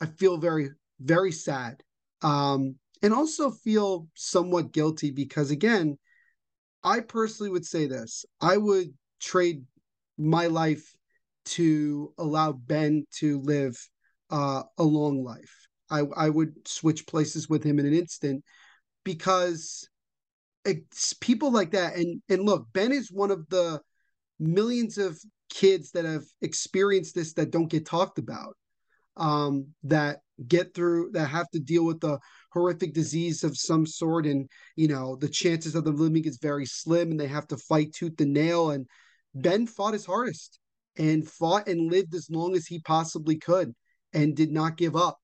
I 0.01 0.07
feel 0.07 0.37
very 0.39 0.71
very 1.01 1.33
sad. 1.33 1.83
Um 2.23 2.77
and 3.03 3.13
also 3.13 3.51
feel 3.51 4.07
somewhat 4.15 4.73
guilty 4.73 5.11
because 5.11 5.51
again, 5.51 5.99
I 6.85 7.01
personally 7.01 7.51
would 7.51 7.67
say 7.67 7.87
this. 7.87 8.25
I 8.41 8.57
would 8.57 8.93
trade 9.21 9.65
my 10.19 10.47
life 10.47 10.97
to 11.45 12.13
allow 12.19 12.53
Ben 12.53 13.05
to 13.17 13.41
live 13.41 13.77
uh, 14.31 14.63
a 14.79 14.83
long 14.83 15.25
life. 15.25 15.67
I, 15.91 16.03
I 16.17 16.31
would 16.31 16.67
switch 16.67 17.07
places 17.07 17.49
with 17.49 17.63
him 17.63 17.79
in 17.79 17.87
an 17.87 17.95
instant 17.95 18.45
because 19.05 19.89
it's 20.65 21.13
people 21.15 21.51
like 21.51 21.73
that. 21.73 21.97
And 21.97 22.23
and 22.29 22.43
look, 22.45 22.67
Ben 22.73 22.93
is 22.93 23.11
one 23.11 23.31
of 23.31 23.49
the 23.49 23.81
millions 24.39 24.99
of 24.99 25.21
kids 25.51 25.91
that 25.93 26.05
have 26.05 26.25
experienced 26.41 27.15
this 27.15 27.35
that 27.35 27.51
don't 27.51 27.71
get 27.71 27.87
talked 27.87 28.19
about. 28.19 28.57
Um, 29.17 29.67
that 29.83 30.21
get 30.49 30.75
through 30.75 31.11
that 31.13 31.27
have 31.27 31.49
to 31.51 31.61
deal 31.61 31.85
with 31.85 32.01
the 32.01 32.19
horrific 32.53 32.93
disease 32.93 33.45
of 33.45 33.57
some 33.57 33.87
sort 33.87 34.27
and 34.27 34.49
you 34.77 34.89
know 34.89 35.17
the 35.17 35.29
chances 35.29 35.75
of 35.75 35.85
them 35.85 35.97
living 35.97 36.25
is 36.25 36.39
very 36.43 36.67
slim 36.67 37.11
and 37.11 37.21
they 37.21 37.27
have 37.27 37.47
to 37.47 37.57
fight 37.57 37.93
tooth 37.93 38.21
and 38.21 38.33
nail 38.33 38.71
and 38.71 38.87
ben 39.35 39.67
fought 39.67 39.95
his 39.95 40.07
hardest 40.07 40.59
and 40.97 41.29
fought 41.29 41.69
and 41.69 41.91
lived 41.91 42.15
as 42.15 42.29
long 42.31 42.55
as 42.55 42.67
he 42.67 42.79
possibly 42.81 43.37
could 43.37 43.73
and 44.13 44.37
did 44.37 44.53
not 44.53 44.77
give 44.77 44.97
up. 44.97 45.19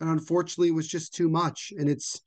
And 0.00 0.10
unfortunately, 0.10 0.68
it 0.68 0.74
was 0.74 0.88
just 0.88 1.14
too 1.14 1.28
much. 1.28 1.72
And 1.78 1.88
it's 1.88 2.20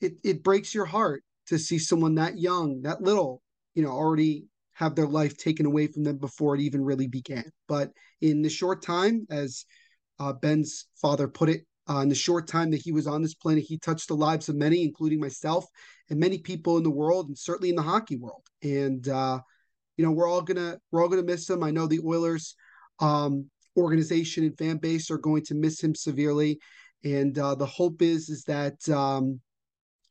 it 0.00 0.14
it 0.22 0.42
breaks 0.42 0.74
your 0.74 0.84
heart 0.84 1.22
to 1.46 1.58
see 1.58 1.78
someone 1.78 2.14
that 2.14 2.38
young, 2.38 2.82
that 2.82 3.02
little, 3.02 3.42
you 3.74 3.82
know, 3.82 3.90
already 3.90 4.44
have 4.74 4.94
their 4.94 5.06
life 5.06 5.36
taken 5.36 5.66
away 5.66 5.86
from 5.86 6.02
them 6.04 6.18
before 6.18 6.54
it 6.54 6.60
even 6.60 6.82
really 6.82 7.06
began. 7.06 7.44
But 7.68 7.90
in 8.20 8.42
the 8.42 8.48
short 8.48 8.82
time, 8.82 9.26
as 9.30 9.64
uh, 10.18 10.32
Ben's 10.32 10.86
father 11.00 11.28
put 11.28 11.48
it, 11.48 11.62
uh, 11.88 11.98
in 11.98 12.08
the 12.08 12.14
short 12.14 12.46
time 12.48 12.70
that 12.70 12.80
he 12.80 12.92
was 12.92 13.06
on 13.06 13.22
this 13.22 13.34
planet, 13.34 13.64
he 13.64 13.78
touched 13.78 14.08
the 14.08 14.16
lives 14.16 14.48
of 14.48 14.56
many, 14.56 14.82
including 14.82 15.20
myself 15.20 15.66
and 16.08 16.18
many 16.18 16.38
people 16.38 16.78
in 16.78 16.82
the 16.82 16.90
world, 16.90 17.28
and 17.28 17.36
certainly 17.36 17.68
in 17.68 17.76
the 17.76 17.82
hockey 17.82 18.16
world. 18.16 18.42
And 18.62 19.06
uh, 19.08 19.40
you 19.96 20.04
know, 20.04 20.12
we're 20.12 20.28
all 20.28 20.42
gonna 20.42 20.78
we're 20.90 21.02
all 21.02 21.08
gonna 21.08 21.22
miss 21.22 21.48
him. 21.48 21.62
I 21.62 21.70
know 21.70 21.86
the 21.86 22.00
Oilers 22.00 22.54
um, 23.00 23.50
organization 23.76 24.44
and 24.44 24.56
fan 24.56 24.78
base 24.78 25.10
are 25.10 25.18
going 25.18 25.42
to 25.44 25.54
miss 25.54 25.82
him 25.82 25.94
severely. 25.94 26.58
And 27.04 27.38
uh, 27.38 27.54
the 27.54 27.66
hope 27.66 28.00
is 28.02 28.28
is 28.30 28.44
that 28.44 28.88
um, 28.88 29.40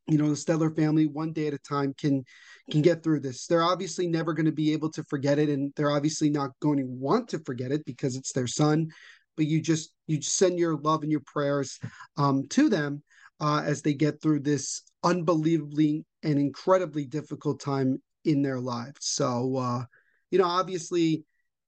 you 0.07 0.17
know 0.17 0.29
the 0.29 0.36
Stettler 0.36 0.75
family 0.75 1.07
one 1.07 1.33
day 1.33 1.48
at 1.48 1.53
a 1.53 1.60
time 1.60 1.93
can 1.98 2.24
can 2.69 2.81
get 2.81 3.03
through 3.03 3.22
this. 3.22 3.48
They're 3.48 3.63
obviously 3.63 4.07
never 4.07 4.33
going 4.33 4.45
to 4.45 4.51
be 4.51 4.74
able 4.74 4.91
to 4.91 5.03
forget 5.05 5.39
it, 5.39 5.50
and 5.50 5.74
they're 5.75 5.91
obviously 5.91 6.29
not 6.29 6.51
going 6.62 6.77
to 6.77 6.86
want 6.86 7.29
to 7.29 7.39
forget 7.39 7.72
it 7.72 7.83
because 7.86 8.15
it's 8.15 8.33
their 8.33 8.48
son. 8.48 8.89
But 9.35 9.47
you 9.47 9.61
just 9.61 9.93
you 10.07 10.21
send 10.21 10.59
your 10.59 10.77
love 10.77 11.03
and 11.03 11.11
your 11.11 11.23
prayers 11.25 11.79
um, 12.17 12.47
to 12.49 12.69
them 12.69 13.03
uh, 13.39 13.61
as 13.65 13.81
they 13.81 13.93
get 13.93 14.21
through 14.21 14.41
this 14.41 14.81
unbelievably 15.03 16.05
and 16.23 16.39
incredibly 16.39 17.05
difficult 17.05 17.59
time 17.59 18.01
in 18.25 18.41
their 18.41 18.59
lives. 18.59 18.99
So 19.01 19.57
uh, 19.57 19.83
you 20.31 20.39
know, 20.39 20.45
obviously, 20.45 21.25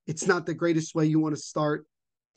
it's 0.08 0.26
not 0.26 0.46
the 0.46 0.54
greatest 0.54 0.96
way 0.96 1.06
you 1.06 1.20
want 1.20 1.36
to 1.36 1.42
start 1.42 1.86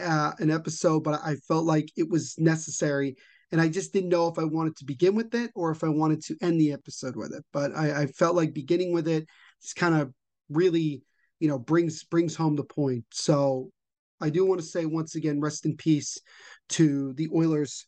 uh, 0.01 0.33
an 0.39 0.51
episode, 0.51 1.05
but 1.05 1.21
I 1.25 1.37
felt 1.37 1.65
like 1.65 1.91
it 1.97 2.09
was 2.09 2.35
necessary. 2.39 3.17
And 3.51 3.61
I 3.61 3.69
just 3.69 3.93
didn't 3.93 4.11
know 4.11 4.29
if 4.29 4.39
I 4.39 4.45
wanted 4.45 4.77
to 4.77 4.85
begin 4.85 5.15
with 5.15 5.35
it 5.35 5.51
or 5.55 5.71
if 5.71 5.83
I 5.83 5.89
wanted 5.89 6.23
to 6.25 6.37
end 6.43 6.61
the 6.61 6.73
episode 6.73 7.17
with 7.17 7.33
it. 7.33 7.45
But 7.53 7.75
I, 7.75 8.03
I 8.03 8.07
felt 8.07 8.37
like 8.37 8.53
beginning 8.53 8.93
with 8.93 9.09
it 9.09 9.27
just 9.63 9.77
kind 9.77 9.95
of 9.95 10.13
really, 10.51 11.03
you 11.41 11.49
know, 11.49 11.59
brings 11.59 12.05
brings 12.05 12.37
home 12.37 12.57
the 12.57 12.65
point. 12.65 13.05
So 13.11 13.71
I 14.21 14.31
do 14.31 14.45
want 14.45 14.61
to 14.61 14.67
say 14.67 14.87
once 14.87 15.15
again, 15.15 15.41
rest 15.41 15.65
in 15.65 15.77
peace 15.77 16.19
to 16.71 17.13
the 17.15 17.29
Oilers' 17.35 17.87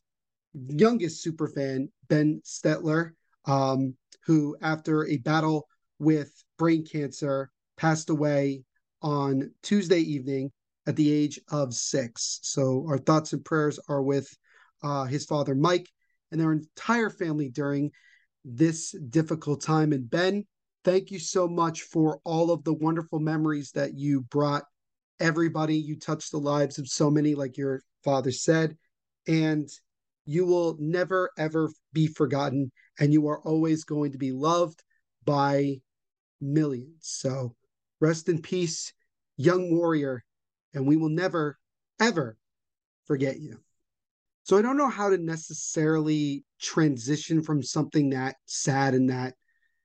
youngest 0.54 1.22
super 1.22 1.48
fan, 1.48 1.90
Ben 2.08 2.40
Stetler, 2.44 3.10
um, 3.46 3.94
who 4.26 4.56
after 4.62 5.06
a 5.06 5.16
battle 5.18 5.66
with 5.98 6.32
brain 6.58 6.84
cancer 6.84 7.50
passed 7.76 8.10
away 8.10 8.62
on 9.02 9.50
Tuesday 9.62 10.00
evening 10.00 10.50
at 10.86 10.96
the 10.96 11.12
age 11.12 11.40
of 11.50 11.74
six. 11.74 12.40
So 12.42 12.84
our 12.88 12.98
thoughts 12.98 13.32
and 13.32 13.44
prayers 13.44 13.78
are 13.88 14.02
with 14.02 14.28
uh, 14.82 15.04
his 15.04 15.24
father, 15.24 15.54
Mike, 15.54 15.88
and 16.30 16.40
their 16.40 16.52
entire 16.52 17.10
family 17.10 17.48
during 17.48 17.90
this 18.44 18.92
difficult 19.10 19.62
time. 19.62 19.92
And 19.92 20.08
Ben, 20.08 20.44
thank 20.84 21.10
you 21.10 21.18
so 21.18 21.48
much 21.48 21.82
for 21.82 22.20
all 22.24 22.50
of 22.50 22.64
the 22.64 22.74
wonderful 22.74 23.20
memories 23.20 23.72
that 23.72 23.94
you 23.94 24.22
brought 24.22 24.64
everybody. 25.20 25.76
You 25.76 25.96
touch 25.96 26.30
the 26.30 26.38
lives 26.38 26.78
of 26.78 26.88
so 26.88 27.10
many, 27.10 27.34
like 27.34 27.56
your 27.56 27.82
father 28.02 28.32
said, 28.32 28.76
and 29.28 29.68
you 30.24 30.46
will 30.46 30.76
never, 30.80 31.30
ever 31.38 31.70
be 31.92 32.06
forgotten. 32.06 32.72
And 32.98 33.12
you 33.12 33.28
are 33.28 33.40
always 33.40 33.84
going 33.84 34.12
to 34.12 34.18
be 34.18 34.32
loved 34.32 34.82
by 35.24 35.80
millions. 36.40 36.96
So 37.00 37.54
rest 38.00 38.28
in 38.28 38.40
peace, 38.40 38.92
young 39.36 39.74
warrior 39.74 40.24
and 40.74 40.86
we 40.86 40.96
will 40.96 41.08
never, 41.08 41.58
ever 42.00 42.36
forget 43.06 43.40
you. 43.40 43.58
So 44.44 44.56
I 44.56 44.62
don't 44.62 44.76
know 44.76 44.88
how 44.88 45.10
to 45.10 45.18
necessarily 45.18 46.44
transition 46.60 47.42
from 47.42 47.62
something 47.62 48.10
that 48.10 48.36
sad 48.46 48.94
and 48.94 49.10
that 49.10 49.34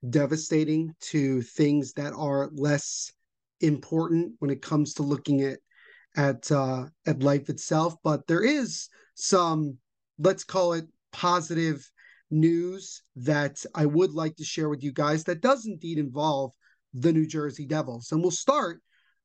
devastating 0.07 0.93
to 0.99 1.41
things 1.41 1.93
that 1.93 2.13
are 2.13 2.49
less 2.53 3.11
important 3.61 4.33
when 4.39 4.51
it 4.51 4.61
comes 4.61 4.93
to 4.95 5.03
looking 5.03 5.41
at 5.41 5.59
at 6.15 6.51
uh, 6.51 6.85
at 7.05 7.23
life 7.23 7.49
itself. 7.49 7.95
But 8.03 8.27
there 8.27 8.43
is 8.43 8.89
some, 9.15 9.77
let's 10.17 10.43
call 10.43 10.73
it 10.73 10.85
positive 11.11 11.89
news 12.31 13.01
that 13.15 13.63
I 13.73 13.85
would 13.85 14.11
like 14.11 14.35
to 14.37 14.43
share 14.43 14.69
with 14.69 14.83
you 14.83 14.91
guys 14.91 15.23
that 15.25 15.41
does 15.41 15.65
indeed 15.65 15.97
involve 15.97 16.51
the 16.93 17.13
New 17.13 17.27
Jersey 17.27 17.65
Devils. 17.65 18.11
And 18.11 18.21
we'll 18.21 18.31
start 18.31 18.81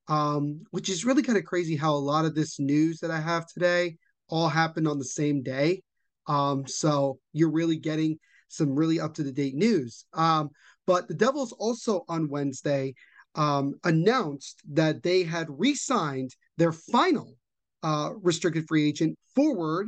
um, 0.07 0.61
which 0.71 0.89
is 0.89 1.05
really 1.05 1.23
kind 1.23 1.37
of 1.37 1.45
crazy 1.45 1.75
how 1.75 1.93
a 1.93 1.95
lot 1.95 2.25
of 2.25 2.35
this 2.35 2.59
news 2.59 2.99
that 2.99 3.11
I 3.11 3.19
have 3.19 3.47
today 3.47 3.97
all 4.27 4.49
happened 4.49 4.87
on 4.87 4.99
the 4.99 5.05
same 5.05 5.41
day. 5.41 5.83
Um, 6.27 6.67
so 6.67 7.19
you're 7.33 7.51
really 7.51 7.77
getting 7.77 8.19
some 8.47 8.75
really 8.75 8.99
up 8.99 9.13
to 9.15 9.23
the 9.23 9.31
date 9.31 9.55
news. 9.55 10.05
Um, 10.13 10.49
but 10.85 11.07
the 11.07 11.13
Devils 11.13 11.53
also 11.53 12.03
on 12.09 12.29
Wednesday 12.29 12.93
um, 13.35 13.75
announced 13.83 14.61
that 14.73 15.03
they 15.03 15.23
had 15.23 15.47
re 15.49 15.73
signed 15.75 16.31
their 16.57 16.71
final 16.71 17.35
uh, 17.83 18.11
restricted 18.21 18.67
free 18.67 18.87
agent 18.87 19.17
forward, 19.35 19.87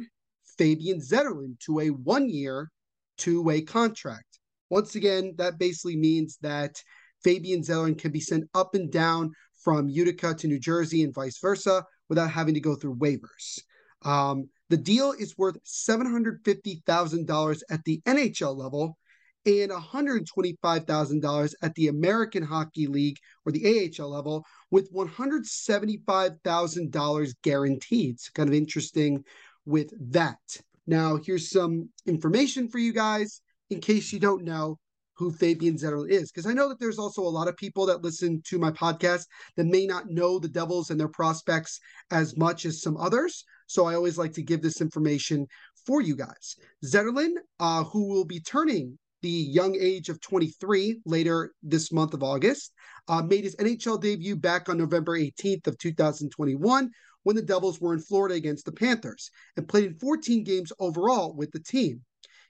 Fabian 0.58 1.00
Zetterlund, 1.00 1.60
to 1.66 1.80
a 1.80 1.90
one 1.90 2.30
year, 2.30 2.70
two 3.18 3.42
way 3.42 3.62
contract. 3.62 4.40
Once 4.70 4.96
again, 4.96 5.34
that 5.38 5.60
basically 5.60 5.96
means 5.96 6.38
that 6.42 6.82
Fabian 7.24 7.62
Zetterlund 7.62 8.00
can 8.00 8.12
be 8.12 8.20
sent 8.20 8.50
up 8.54 8.76
and 8.76 8.92
down 8.92 9.32
from 9.64 9.88
Utica 9.88 10.34
to 10.34 10.48
New 10.48 10.60
Jersey 10.60 11.04
and 11.04 11.14
vice 11.14 11.40
versa 11.40 11.86
without 12.10 12.32
having 12.32 12.54
to 12.54 12.60
go 12.60 12.76
through 12.76 12.96
waivers. 12.96 13.60
Um, 14.04 14.50
the 14.70 14.78
deal 14.78 15.12
is 15.12 15.38
worth 15.38 15.58
$750,000 15.64 17.62
at 17.70 17.84
the 17.86 18.02
NHL 18.06 18.58
level 18.58 18.98
and 19.46 19.72
$125,000 19.72 21.54
at 21.62 21.76
the 21.76 21.90
American 21.90 22.44
Hockey 22.44 22.88
League 22.88 23.20
or 23.46 23.52
the 23.52 23.92
AHL 24.00 24.10
level, 24.10 24.46
with 24.72 24.92
$175,000 24.94 27.34
guaranteed. 27.44 28.16
It's 28.16 28.30
kind 28.30 28.50
of 28.50 28.56
interesting 28.56 29.24
with 29.66 29.94
that. 30.12 30.40
Now, 30.88 31.18
here's 31.18 31.50
some 31.50 31.90
information 32.06 32.68
for 32.68 32.78
you 32.78 32.94
guys 32.94 33.42
in 33.70 33.80
case 33.80 34.12
you 34.12 34.20
don't 34.20 34.44
know 34.44 34.78
who 35.16 35.32
Fabian 35.32 35.76
Zetterlund 35.76 36.10
is, 36.10 36.32
because 36.32 36.48
I 36.48 36.54
know 36.54 36.70
that 36.70 36.80
there's 36.80 36.98
also 36.98 37.22
a 37.22 37.30
lot 37.30 37.48
of 37.48 37.56
people 37.56 37.86
that 37.86 38.02
listen 38.02 38.42
to 38.46 38.58
my 38.58 38.72
podcast 38.72 39.26
that 39.56 39.66
may 39.66 39.86
not 39.86 40.10
know 40.10 40.40
the 40.40 40.48
Devils 40.48 40.90
and 40.90 41.00
their 41.00 41.08
prospects 41.08 41.80
as 42.12 42.36
much 42.36 42.66
as 42.66 42.82
some 42.82 42.98
others. 42.98 43.46
So 43.68 43.86
I 43.86 43.96
always 43.96 44.18
like 44.18 44.34
to 44.34 44.42
give 44.42 44.62
this 44.62 44.82
information 44.82 45.48
for 45.86 46.02
you 46.02 46.16
guys. 46.16 46.56
Zetterlund, 46.84 47.36
uh, 47.60 47.84
who 47.84 48.08
will 48.08 48.26
be 48.26 48.40
turning 48.40 48.98
the 49.24 49.30
young 49.30 49.76
age 49.80 50.10
of 50.10 50.22
23 50.22 51.00
later 51.06 51.54
this 51.64 51.92
month 51.92 52.14
of 52.14 52.22
August, 52.22 52.74
uh, 53.08 53.22
made 53.22 53.46
his 53.46 53.56
NHL 53.56 54.00
debut 54.00 54.36
back 54.36 54.68
on 54.70 54.78
November 54.78 55.18
18th 55.18 55.66
of 55.66 55.78
2021 55.78 56.92
when 57.24 57.36
the 57.36 57.42
Devils 57.42 57.80
were 57.80 57.94
in 57.94 58.00
Florida 58.00 58.36
against 58.36 58.66
the 58.66 58.72
Panthers 58.72 59.32
and 59.56 59.68
played 59.68 59.86
in 59.86 59.98
14 59.98 60.44
games 60.44 60.74
overall 60.78 61.34
with 61.34 61.52
the 61.52 61.60
team. 61.60 62.02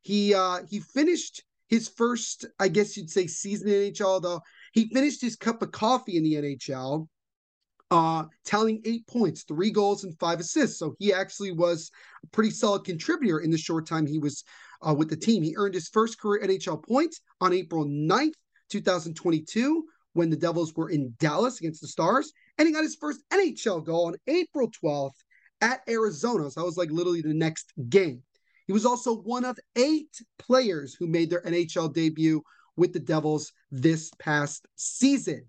He 0.02 0.34
uh, 0.34 0.62
he 0.68 0.80
finished 0.80 1.44
his 1.70 1.88
first, 1.88 2.46
I 2.60 2.68
guess 2.68 2.98
you'd 2.98 3.10
say, 3.10 3.28
season 3.28 3.70
in 3.70 3.94
NHL, 3.94 4.22
though. 4.22 4.42
He 4.74 4.90
finished 4.90 5.22
his 5.22 5.36
cup 5.36 5.62
of 5.62 5.72
coffee 5.72 6.18
in 6.18 6.24
the 6.24 6.34
NHL, 6.34 7.08
uh, 7.94 8.26
tallying 8.44 8.82
eight 8.86 9.06
points, 9.06 9.44
three 9.44 9.70
goals, 9.70 10.04
and 10.04 10.18
five 10.18 10.40
assists. 10.40 10.80
So 10.80 10.96
he 10.98 11.14
actually 11.14 11.52
was 11.52 11.92
a 12.24 12.28
pretty 12.28 12.50
solid 12.50 12.84
contributor 12.86 13.40
in 13.40 13.52
the 13.52 13.58
short 13.58 13.88
time 13.88 14.08
he 14.08 14.18
was 14.18 14.44
uh, 14.82 14.96
with 14.96 15.12
the 15.12 15.16
team. 15.16 15.44
He 15.44 15.54
earned 15.56 15.76
his 15.76 15.90
first 15.90 16.20
career 16.20 16.42
NHL 16.44 16.84
point 16.84 17.16
on 17.40 17.54
April 17.54 17.86
9th, 17.86 18.34
2022, 18.72 19.86
when 20.14 20.32
the 20.32 20.36
Devils 20.36 20.74
were 20.76 20.90
in 20.90 21.14
Dallas 21.20 21.60
against 21.60 21.82
the 21.82 21.88
Stars. 21.88 22.34
And 22.58 22.68
he 22.68 22.74
got 22.74 22.82
his 22.82 22.96
first 22.96 23.22
NHL 23.32 23.86
goal 23.86 24.08
on 24.08 24.16
April 24.26 24.72
12th 24.84 25.12
at 25.62 25.82
Arizona. 25.88 26.50
So 26.50 26.62
that 26.62 26.66
was 26.66 26.78
like 26.78 26.90
literally 26.90 27.22
the 27.22 27.36
next 27.36 27.74
game. 27.90 28.24
He 28.66 28.74
was 28.74 28.88
also 28.88 29.18
one 29.18 29.46
of 29.46 29.60
eight 29.76 30.20
players 30.40 30.96
who 30.96 31.06
made 31.06 31.30
their 31.30 31.44
NHL 31.44 31.94
debut 31.94 32.42
with 32.76 32.92
the 32.92 33.00
Devils 33.00 33.54
this 33.70 34.10
past 34.18 34.66
season. 34.78 35.46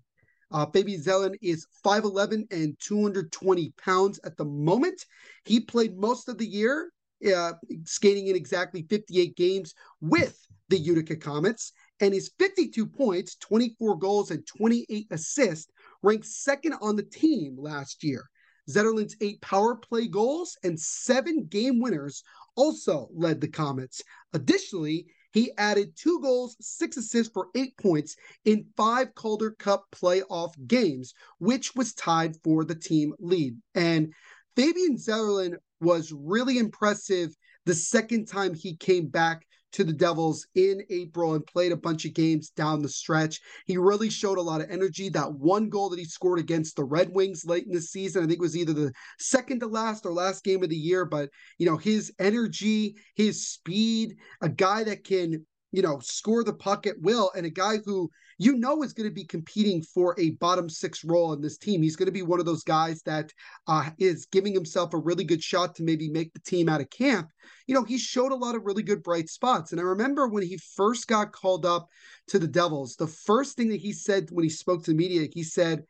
Uh, 0.55 0.65
Baby 0.65 0.97
Zelen 0.97 1.35
is 1.41 1.67
5'11 1.85 2.49
and 2.49 2.77
220 2.79 3.73
pounds 3.77 4.21
at 4.23 4.37
the 4.37 4.45
moment. 4.45 5.05
He 5.43 5.59
played 5.59 5.97
most 5.97 6.29
of 6.29 6.37
the 6.37 6.47
year, 6.47 6.93
uh, 7.35 7.51
skating 7.83 8.27
in 8.27 8.37
exactly 8.37 8.85
58 8.89 9.35
games 9.35 9.73
with 9.99 10.39
the 10.69 10.77
Utica 10.77 11.17
Comets, 11.17 11.73
and 11.99 12.13
his 12.13 12.31
52 12.39 12.87
points, 12.87 13.35
24 13.35 13.97
goals, 13.97 14.31
and 14.31 14.47
28 14.47 15.07
assists 15.11 15.69
ranked 16.01 16.25
second 16.25 16.75
on 16.79 16.95
the 16.95 17.03
team 17.03 17.57
last 17.59 18.01
year. 18.01 18.23
Zetterlund's 18.69 19.17
eight 19.19 19.41
power 19.41 19.75
play 19.75 20.07
goals 20.07 20.57
and 20.63 20.79
seven 20.79 21.47
game 21.49 21.81
winners 21.81 22.23
also 22.55 23.09
led 23.13 23.41
the 23.41 23.49
Comets. 23.49 24.01
Additionally, 24.31 25.07
he 25.35 25.51
added 25.57 25.97
two 25.97 26.21
goals, 26.21 26.55
six 26.61 26.95
assists 26.95 27.33
for 27.33 27.49
eight 27.55 27.77
points 27.77 28.15
in 28.45 28.65
five 28.77 29.13
Calder 29.15 29.51
Cup 29.51 29.83
playoff 29.91 30.53
games, 30.65 31.13
which 31.39 31.75
was 31.75 31.93
tied 31.93 32.37
for 32.41 32.63
the 32.63 32.73
team 32.73 33.13
lead. 33.19 33.57
And 33.75 34.13
Fabian 34.55 34.95
Zetterlund 34.95 35.57
was 35.81 36.13
really 36.13 36.57
impressive 36.57 37.35
the 37.65 37.75
second 37.75 38.29
time 38.29 38.53
he 38.53 38.77
came 38.77 39.07
back 39.07 39.45
to 39.75 39.83
the 39.83 39.93
Devils 39.93 40.47
in 40.55 40.81
April 40.89 41.33
and 41.33 41.45
played 41.45 41.71
a 41.71 41.77
bunch 41.77 42.05
of 42.05 42.13
games 42.13 42.49
down 42.49 42.81
the 42.81 42.89
stretch. 42.89 43.41
He 43.65 43.77
really 43.77 44.09
showed 44.09 44.37
a 44.37 44.41
lot 44.41 44.61
of 44.61 44.69
energy. 44.69 45.09
That 45.09 45.33
one 45.33 45.69
goal 45.69 45.89
that 45.89 45.99
he 45.99 46.05
scored 46.05 46.39
against 46.39 46.75
the 46.75 46.85
Red 46.85 47.09
Wings 47.13 47.43
late 47.45 47.65
in 47.65 47.73
the 47.73 47.81
season, 47.81 48.23
I 48.23 48.27
think 48.27 48.41
was 48.41 48.55
either 48.55 48.73
the 48.73 48.93
second 49.19 49.59
to 49.59 49.67
last 49.67 50.05
or 50.05 50.13
last 50.13 50.43
game 50.43 50.63
of 50.63 50.69
the 50.69 50.75
year, 50.77 51.03
but 51.03 51.29
you 51.57 51.65
know, 51.65 51.77
his 51.77 52.11
energy, 52.19 52.95
his 53.15 53.47
speed, 53.47 54.15
a 54.41 54.49
guy 54.49 54.83
that 54.85 55.03
can 55.03 55.45
you 55.71 55.81
know, 55.81 55.99
score 55.99 56.41
the 56.41 56.53
puck 56.53 56.87
at 56.87 57.01
will, 57.01 57.31
and 57.35 57.45
a 57.45 57.49
guy 57.49 57.77
who 57.83 58.09
you 58.37 58.57
know 58.57 58.83
is 58.83 58.93
going 58.93 59.09
to 59.09 59.13
be 59.13 59.23
competing 59.23 59.81
for 59.81 60.15
a 60.19 60.31
bottom 60.31 60.69
six 60.69 61.03
role 61.03 61.33
in 61.33 61.41
this 61.41 61.57
team. 61.57 61.81
He's 61.81 61.95
going 61.95 62.07
to 62.07 62.11
be 62.11 62.21
one 62.21 62.39
of 62.39 62.45
those 62.45 62.63
guys 62.63 63.01
that 63.03 63.31
uh, 63.67 63.89
is 63.97 64.25
giving 64.25 64.53
himself 64.53 64.93
a 64.93 64.97
really 64.97 65.23
good 65.23 65.43
shot 65.43 65.75
to 65.75 65.83
maybe 65.83 66.09
make 66.09 66.33
the 66.33 66.39
team 66.39 66.67
out 66.67 66.81
of 66.81 66.89
camp. 66.89 67.29
You 67.67 67.75
know, 67.75 67.83
he 67.83 67.97
showed 67.97 68.31
a 68.31 68.35
lot 68.35 68.55
of 68.55 68.65
really 68.65 68.83
good 68.83 69.03
bright 69.03 69.29
spots. 69.29 69.71
And 69.71 69.79
I 69.79 69.83
remember 69.83 70.27
when 70.27 70.43
he 70.43 70.57
first 70.75 71.07
got 71.07 71.31
called 71.31 71.65
up 71.65 71.87
to 72.27 72.39
the 72.39 72.47
Devils, 72.47 72.95
the 72.95 73.07
first 73.07 73.55
thing 73.55 73.69
that 73.69 73.81
he 73.81 73.93
said 73.93 74.29
when 74.31 74.43
he 74.43 74.49
spoke 74.49 74.83
to 74.83 74.91
the 74.91 74.97
media, 74.97 75.27
he 75.31 75.43
said, 75.43 75.83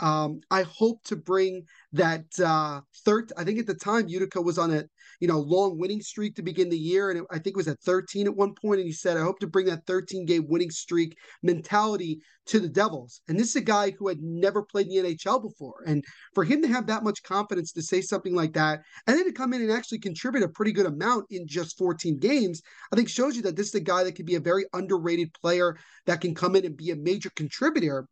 um, 0.00 0.40
I 0.50 0.62
hope 0.62 1.02
to 1.04 1.16
bring 1.16 1.64
that 1.92 2.24
uh, 2.44 2.80
third. 3.04 3.32
I 3.36 3.44
think 3.44 3.58
at 3.58 3.66
the 3.66 3.74
time 3.74 4.08
Utica 4.08 4.40
was 4.40 4.58
on 4.58 4.72
a 4.72 4.84
you 5.20 5.28
know 5.28 5.40
long 5.40 5.78
winning 5.78 6.02
streak 6.02 6.36
to 6.36 6.42
begin 6.42 6.68
the 6.68 6.78
year, 6.78 7.10
and 7.10 7.20
it, 7.20 7.24
I 7.30 7.34
think 7.34 7.48
it 7.48 7.56
was 7.56 7.68
at 7.68 7.80
13 7.80 8.26
at 8.26 8.36
one 8.36 8.54
point. 8.54 8.80
And 8.80 8.86
he 8.86 8.92
said, 8.92 9.16
"I 9.16 9.22
hope 9.22 9.38
to 9.40 9.46
bring 9.46 9.66
that 9.66 9.86
13 9.86 10.26
game 10.26 10.46
winning 10.48 10.70
streak 10.70 11.16
mentality 11.42 12.20
to 12.46 12.60
the 12.60 12.68
Devils." 12.68 13.22
And 13.28 13.38
this 13.38 13.50
is 13.50 13.56
a 13.56 13.62
guy 13.62 13.92
who 13.92 14.08
had 14.08 14.20
never 14.20 14.62
played 14.62 14.88
in 14.88 15.02
the 15.02 15.14
NHL 15.14 15.40
before, 15.42 15.82
and 15.86 16.04
for 16.34 16.44
him 16.44 16.60
to 16.62 16.68
have 16.68 16.86
that 16.88 17.04
much 17.04 17.22
confidence 17.22 17.72
to 17.72 17.82
say 17.82 18.02
something 18.02 18.34
like 18.34 18.52
that, 18.52 18.80
and 19.06 19.16
then 19.16 19.24
to 19.24 19.32
come 19.32 19.54
in 19.54 19.62
and 19.62 19.72
actually 19.72 19.98
contribute 19.98 20.44
a 20.44 20.48
pretty 20.48 20.72
good 20.72 20.86
amount 20.86 21.24
in 21.30 21.46
just 21.46 21.78
14 21.78 22.18
games, 22.18 22.60
I 22.92 22.96
think 22.96 23.08
shows 23.08 23.34
you 23.34 23.42
that 23.42 23.56
this 23.56 23.68
is 23.68 23.74
a 23.76 23.80
guy 23.80 24.04
that 24.04 24.12
could 24.12 24.26
be 24.26 24.34
a 24.34 24.40
very 24.40 24.66
underrated 24.74 25.32
player 25.32 25.78
that 26.04 26.20
can 26.20 26.34
come 26.34 26.54
in 26.54 26.66
and 26.66 26.76
be 26.76 26.90
a 26.90 26.96
major 26.96 27.30
contributor 27.34 28.06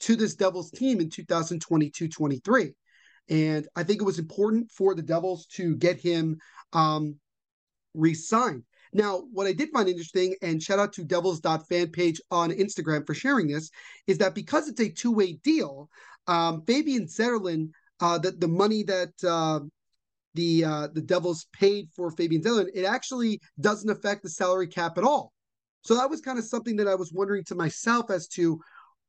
to 0.00 0.16
this 0.16 0.34
Devils 0.34 0.70
team 0.70 1.00
in 1.00 1.10
2022 1.10 2.08
23. 2.08 2.72
And 3.30 3.68
I 3.76 3.82
think 3.82 4.00
it 4.00 4.04
was 4.04 4.18
important 4.18 4.70
for 4.70 4.94
the 4.94 5.02
Devils 5.02 5.46
to 5.54 5.76
get 5.76 6.00
him 6.00 6.38
um, 6.72 7.16
re 7.94 8.14
signed. 8.14 8.62
Now, 8.92 9.24
what 9.32 9.46
I 9.46 9.52
did 9.52 9.70
find 9.70 9.88
interesting, 9.88 10.34
and 10.40 10.62
shout 10.62 10.78
out 10.78 10.94
to 10.94 11.04
Devils.fan 11.04 11.88
page 11.88 12.20
on 12.30 12.50
Instagram 12.50 13.06
for 13.06 13.14
sharing 13.14 13.48
this, 13.48 13.70
is 14.06 14.18
that 14.18 14.34
because 14.34 14.68
it's 14.68 14.80
a 14.80 14.88
two 14.88 15.12
way 15.12 15.34
deal, 15.44 15.90
um, 16.26 16.62
Fabian 16.66 17.06
Zetterlund, 17.06 17.70
uh, 18.00 18.18
the, 18.18 18.30
the 18.30 18.48
money 18.48 18.82
that 18.84 19.12
uh, 19.26 19.60
the 20.34 20.64
uh, 20.64 20.88
the 20.92 21.02
Devils 21.02 21.46
paid 21.52 21.88
for 21.94 22.10
Fabian 22.12 22.42
Zetterlund, 22.42 22.68
it 22.74 22.84
actually 22.84 23.40
doesn't 23.60 23.90
affect 23.90 24.22
the 24.22 24.30
salary 24.30 24.68
cap 24.68 24.96
at 24.96 25.04
all. 25.04 25.32
So 25.82 25.94
that 25.94 26.10
was 26.10 26.20
kind 26.20 26.38
of 26.38 26.44
something 26.44 26.76
that 26.76 26.88
I 26.88 26.94
was 26.94 27.12
wondering 27.12 27.44
to 27.44 27.54
myself 27.54 28.10
as 28.10 28.26
to 28.28 28.60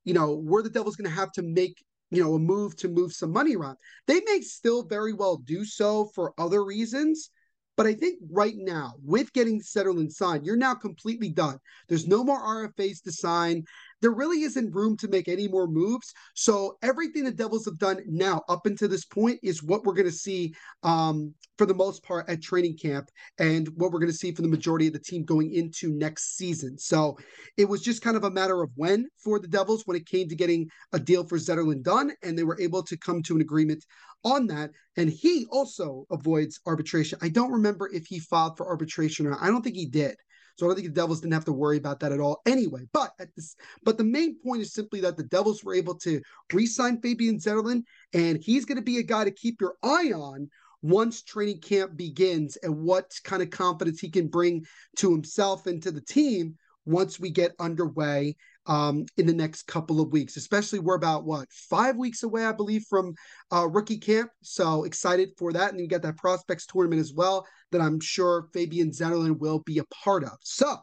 you 0.04 0.14
know, 0.14 0.36
where 0.36 0.64
the 0.64 0.70
Devils 0.70 0.96
going 0.96 1.10
to 1.10 1.16
have 1.16 1.32
to 1.34 1.42
make, 1.42 1.84
you 2.12 2.24
know, 2.24 2.36
a 2.36 2.40
move 2.40 2.76
to 2.78 2.88
move 2.88 3.14
some 3.14 3.32
money 3.32 3.56
around? 3.56 3.78
They 4.08 4.22
may 4.26 4.42
still 4.42 4.84
very 4.84 5.14
well 5.14 5.38
do 5.38 5.66
so 5.66 6.10
for 6.16 6.34
other 6.38 6.64
reasons. 6.64 7.30
But 7.78 7.88
I 7.88 7.94
think 7.94 8.20
right 8.30 8.56
now, 8.58 8.96
with 9.06 9.32
getting 9.32 9.62
Zetterlund 9.62 10.12
signed, 10.12 10.46
you're 10.46 10.58
now 10.58 10.76
completely 10.76 11.30
done. 11.30 11.58
There's 11.88 12.08
no 12.08 12.26
more 12.26 12.42
RFAs 12.42 13.02
to 13.04 13.12
sign 13.14 13.64
there 14.02 14.12
really 14.12 14.44
isn't 14.44 14.74
room 14.74 14.98
to 14.98 15.08
make 15.08 15.28
any 15.28 15.48
more 15.48 15.68
moves. 15.68 16.14
So 16.34 16.78
everything 16.82 17.24
the 17.24 17.32
Devils 17.32 17.66
have 17.66 17.78
done 17.78 18.02
now 18.08 18.42
up 18.50 18.66
until 18.66 18.88
this 18.88 19.06
point 19.06 19.40
is 19.44 19.64
what 19.64 19.84
we're 19.84 19.94
going 19.94 20.06
to 20.06 20.12
see 20.12 20.54
um, 20.84 21.34
for 21.58 21.66
the 21.66 21.74
most 21.74 22.04
part 22.04 22.30
at 22.30 22.42
training 22.42 22.78
camp 22.78 23.10
and 23.38 23.68
what 23.76 23.92
we're 23.92 24.00
going 24.00 24.12
to 24.12 24.18
see 24.18 24.32
for 24.32 24.42
the 24.42 24.48
majority 24.48 24.88
of 24.88 24.94
the 24.94 25.00
team 25.00 25.24
going 25.24 25.54
into 25.54 25.92
next 25.92 26.38
season. 26.38 26.78
So 26.78 27.18
it 27.58 27.66
was 27.66 27.82
just 27.82 28.02
kind 28.02 28.18
of 28.18 28.24
a 28.24 28.32
matter 28.32 28.62
of 28.62 28.72
when 28.76 29.08
for 29.18 29.40
the 29.40 29.48
Devils 29.48 29.84
when 29.86 29.98
it 29.98 30.06
came 30.06 30.30
to 30.30 30.36
getting 30.36 30.70
a 30.94 31.00
deal 31.00 31.26
for 31.26 31.38
Zetterlund 31.38 31.84
done, 31.84 32.12
and 32.24 32.38
they 32.38 32.44
were 32.44 32.60
able 32.60 32.84
to 32.84 32.98
come 32.98 33.22
to 33.24 33.36
an 33.36 33.42
agreement 33.42 33.86
on 34.24 34.48
that. 34.48 34.72
And 34.98 35.10
he 35.10 35.46
also 35.50 36.06
avoids 36.12 36.60
arbitration. 36.66 37.20
I 37.22 37.30
don't 37.30 37.52
remember 37.52 37.90
if 37.94 38.06
he 38.06 38.20
filed 38.20 38.58
for 38.58 38.68
arbitration 38.68 39.28
or 39.28 39.32
not. 39.32 39.42
I 39.42 39.48
don't 39.48 39.62
think 39.62 39.76
he 39.76 39.86
did. 39.86 40.16
So 40.60 40.66
I 40.66 40.70
don't 40.70 40.76
think 40.76 40.90
the 40.90 41.02
Devils 41.02 41.22
didn't 41.22 41.34
have 41.34 41.46
to 41.46 41.54
worry 41.54 41.78
about 41.78 42.02
that 42.02 42.12
at 42.12 42.20
all 42.20 42.42
anyway. 42.46 42.82
But 42.92 43.14
at 43.18 43.34
this, 43.34 43.56
but 43.86 43.98
the 43.98 44.04
main 44.04 44.36
point 44.44 44.62
is 44.62 44.74
simply 44.74 45.00
that 45.02 45.16
the 45.16 45.24
Devils 45.24 45.64
were 45.64 45.74
able 45.74 45.96
to 46.00 46.22
re-sign 46.52 47.00
Fabian 47.00 47.38
Zetterlund, 47.38 47.84
and 48.14 48.44
he's 48.44 48.66
going 48.66 48.76
to 48.76 48.82
be 48.82 48.98
a 48.98 49.04
guy 49.04 49.24
to 49.24 49.32
keep 49.32 49.62
your 49.62 49.76
eye 49.84 50.12
on 50.14 50.50
once 50.82 51.22
training 51.22 51.62
camp 51.62 51.96
begins 51.96 52.58
and 52.58 52.76
what 52.76 53.18
kind 53.24 53.42
of 53.42 53.50
confidence 53.50 54.02
he 54.02 54.10
can 54.10 54.28
bring 54.28 54.66
to 54.98 55.12
himself 55.12 55.66
and 55.66 55.82
to 55.84 55.92
the 55.92 56.02
team 56.02 56.58
once 56.86 57.22
we 57.22 57.30
get 57.30 57.56
underway 57.60 58.36
um, 58.66 59.06
in 59.18 59.26
the 59.26 59.34
next 59.34 59.64
couple 59.64 60.00
of 60.00 60.12
weeks. 60.12 60.38
Especially, 60.38 60.80
we're 60.80 60.96
about 60.96 61.26
what 61.26 61.52
five 61.52 61.96
weeks 61.96 62.24
away, 62.24 62.46
I 62.46 62.52
believe, 62.52 62.86
from 62.90 63.14
uh, 63.52 63.68
rookie 63.68 63.98
camp. 63.98 64.30
So 64.42 64.84
excited 64.84 65.30
for 65.38 65.54
that, 65.54 65.72
and 65.72 65.80
you 65.80 65.88
got 65.88 66.02
that 66.04 66.18
prospects 66.18 66.66
tournament 66.66 67.02
as 67.02 67.14
well 67.14 67.46
that 67.72 67.82
I'm 67.82 68.00
sure 68.00 68.48
Fabian 68.54 68.92
Zetterlund 68.92 69.40
will 69.40 69.60
be 69.60 69.80
a 69.80 69.86
part 69.86 70.24
of. 70.24 70.38
So, 70.42 70.78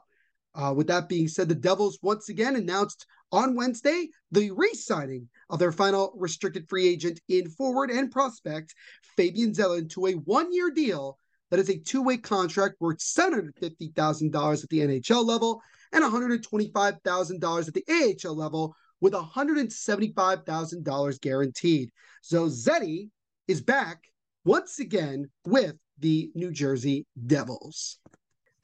uh, 0.54 0.72
with 0.74 0.86
that 0.88 1.08
being 1.08 1.28
said, 1.28 1.48
the 1.48 1.54
Devils 1.54 1.98
once 2.02 2.28
again 2.28 2.56
announced 2.56 3.06
on 3.32 3.56
Wednesday 3.56 4.08
the 4.30 4.50
re-signing 4.52 5.28
of 5.50 5.58
their 5.58 5.72
final 5.72 6.12
restricted 6.16 6.68
free 6.68 6.88
agent 6.88 7.20
in 7.28 7.50
forward 7.50 7.90
and 7.90 8.10
prospect 8.10 8.74
Fabian 9.16 9.52
Zetterlund 9.52 9.90
to 9.90 10.06
a 10.06 10.12
one-year 10.12 10.70
deal 10.70 11.18
that 11.50 11.60
is 11.60 11.68
a 11.68 11.78
two-way 11.78 12.16
contract 12.16 12.76
worth 12.80 12.98
$750,000 12.98 14.62
at 14.62 14.70
the 14.70 14.78
NHL 14.78 15.24
level 15.24 15.60
and 15.92 16.04
$125,000 16.04 17.68
at 17.68 17.74
the 17.74 17.84
AHL 18.24 18.34
level 18.34 18.74
with 19.00 19.12
$175,000 19.12 21.20
guaranteed. 21.20 21.90
So 22.22 22.46
Zeddy 22.46 23.10
is 23.46 23.60
back 23.60 24.04
once 24.44 24.78
again 24.78 25.28
with 25.44 25.76
the 25.98 26.30
New 26.34 26.50
Jersey 26.50 27.06
Devils. 27.26 27.98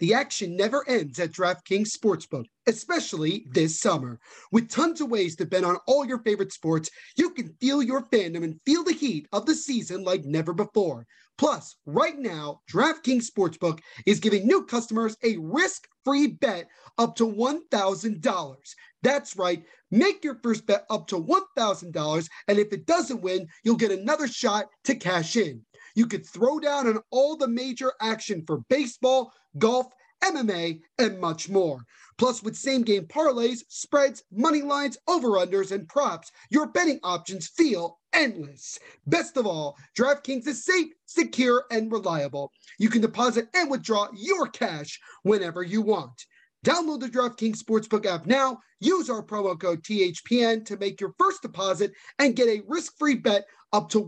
The 0.03 0.15
action 0.15 0.57
never 0.57 0.85
ends 0.89 1.21
at 1.21 1.31
DraftKings 1.31 1.97
Sportsbook, 1.97 2.47
especially 2.67 3.47
this 3.53 3.79
summer. 3.79 4.19
With 4.51 4.69
tons 4.69 5.01
of 5.01 5.11
ways 5.11 5.37
to 5.37 5.47
bet 5.47 5.63
on 5.63 5.77
all 5.87 6.05
your 6.05 6.19
favorite 6.25 6.53
sports, 6.53 6.91
you 7.17 7.31
can 7.31 7.55
feel 7.61 7.81
your 7.81 8.09
fandom 8.09 8.43
and 8.43 8.61
feel 8.67 8.83
the 8.83 8.93
heat 8.93 9.29
of 9.33 9.47
the 9.47 9.55
season 9.55 10.03
like 10.03 10.25
never 10.25 10.53
before. 10.53 11.07
Plus, 11.39 11.77
right 11.87 12.19
now, 12.19 12.61
DraftKings 12.71 13.31
Sportsbook 13.31 13.81
is 14.07 14.21
giving 14.21 14.47
new 14.47 14.65
customers 14.65 15.17
a 15.23 15.37
risk 15.39 15.89
free 16.05 16.27
bet 16.29 16.69
up 16.99 17.17
to 17.17 17.27
$1,000. 17.27 18.57
That's 19.03 19.37
right, 19.37 19.65
make 19.91 20.23
your 20.23 20.39
first 20.43 20.67
bet 20.67 20.85
up 20.91 21.07
to 21.09 21.17
$1,000, 21.17 22.29
and 22.49 22.59
if 22.59 22.73
it 22.73 22.87
doesn't 22.87 23.23
win, 23.23 23.49
you'll 23.65 23.77
get 23.77 23.91
another 23.91 24.29
shot 24.29 24.67
to 24.85 24.95
cash 24.95 25.37
in. 25.37 25.63
You 25.95 26.07
could 26.07 26.27
throw 26.27 26.59
down 26.59 26.87
on 26.87 27.01
all 27.11 27.37
the 27.37 27.49
major 27.49 27.93
action 28.01 28.45
for 28.47 28.59
baseball, 28.69 29.33
golf, 29.59 29.87
MMA, 30.23 30.81
and 30.99 31.21
much 31.21 31.49
more. 31.49 31.85
Plus, 32.19 32.43
with 32.43 32.57
same 32.57 32.83
game 32.83 33.07
parlays, 33.07 33.65
spreads, 33.69 34.23
money 34.31 34.63
lines, 34.63 34.97
over 35.09 35.31
unders, 35.31 35.73
and 35.73 35.89
props, 35.89 36.31
your 36.51 36.69
betting 36.69 37.01
options 37.03 37.49
feel 37.49 37.99
endless. 38.13 38.79
Best 39.07 39.37
of 39.37 39.47
all, 39.47 39.77
DraftKings 39.99 40.47
is 40.47 40.65
safe, 40.65 40.93
secure, 41.07 41.65
and 41.71 41.91
reliable. 41.91 42.53
You 42.79 42.91
can 42.91 43.01
deposit 43.01 43.49
and 43.55 43.71
withdraw 43.71 44.09
your 44.15 44.49
cash 44.49 45.01
whenever 45.23 45.63
you 45.63 45.83
want. 45.83 46.27
Download 46.65 47.01
the 47.01 47.09
DraftKings 47.09 47.59
Sportsbook 47.59 48.07
app 48.07 48.27
now. 48.27 48.59
Use 48.79 49.11
our 49.11 49.25
promo 49.25 49.59
code 49.59 49.83
THPN 49.83 50.65
to 50.67 50.77
make 50.77 51.01
your 51.01 51.13
first 51.19 51.43
deposit 51.43 51.93
and 52.21 52.37
get 52.37 52.49
a 52.49 52.63
risk 52.69 52.97
free 52.99 53.17
bet 53.17 53.47
up 53.73 53.89
to 53.91 53.99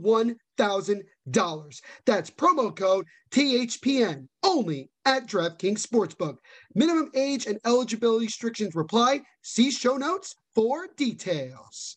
$1,000. 0.59 1.81
That's 2.07 2.31
promo 2.31 2.75
code 2.75 3.07
THPN 3.31 4.29
only 4.43 4.91
at 5.05 5.27
DraftKings 5.27 5.83
Sportsbook. 5.83 6.37
Minimum 6.75 7.11
age 7.15 7.47
and 7.47 7.59
eligibility 7.65 8.27
restrictions 8.27 8.77
apply. 8.77 9.23
See 9.43 9.71
show 9.71 9.97
notes 9.97 10.35
for 10.55 10.89
details. 10.97 11.97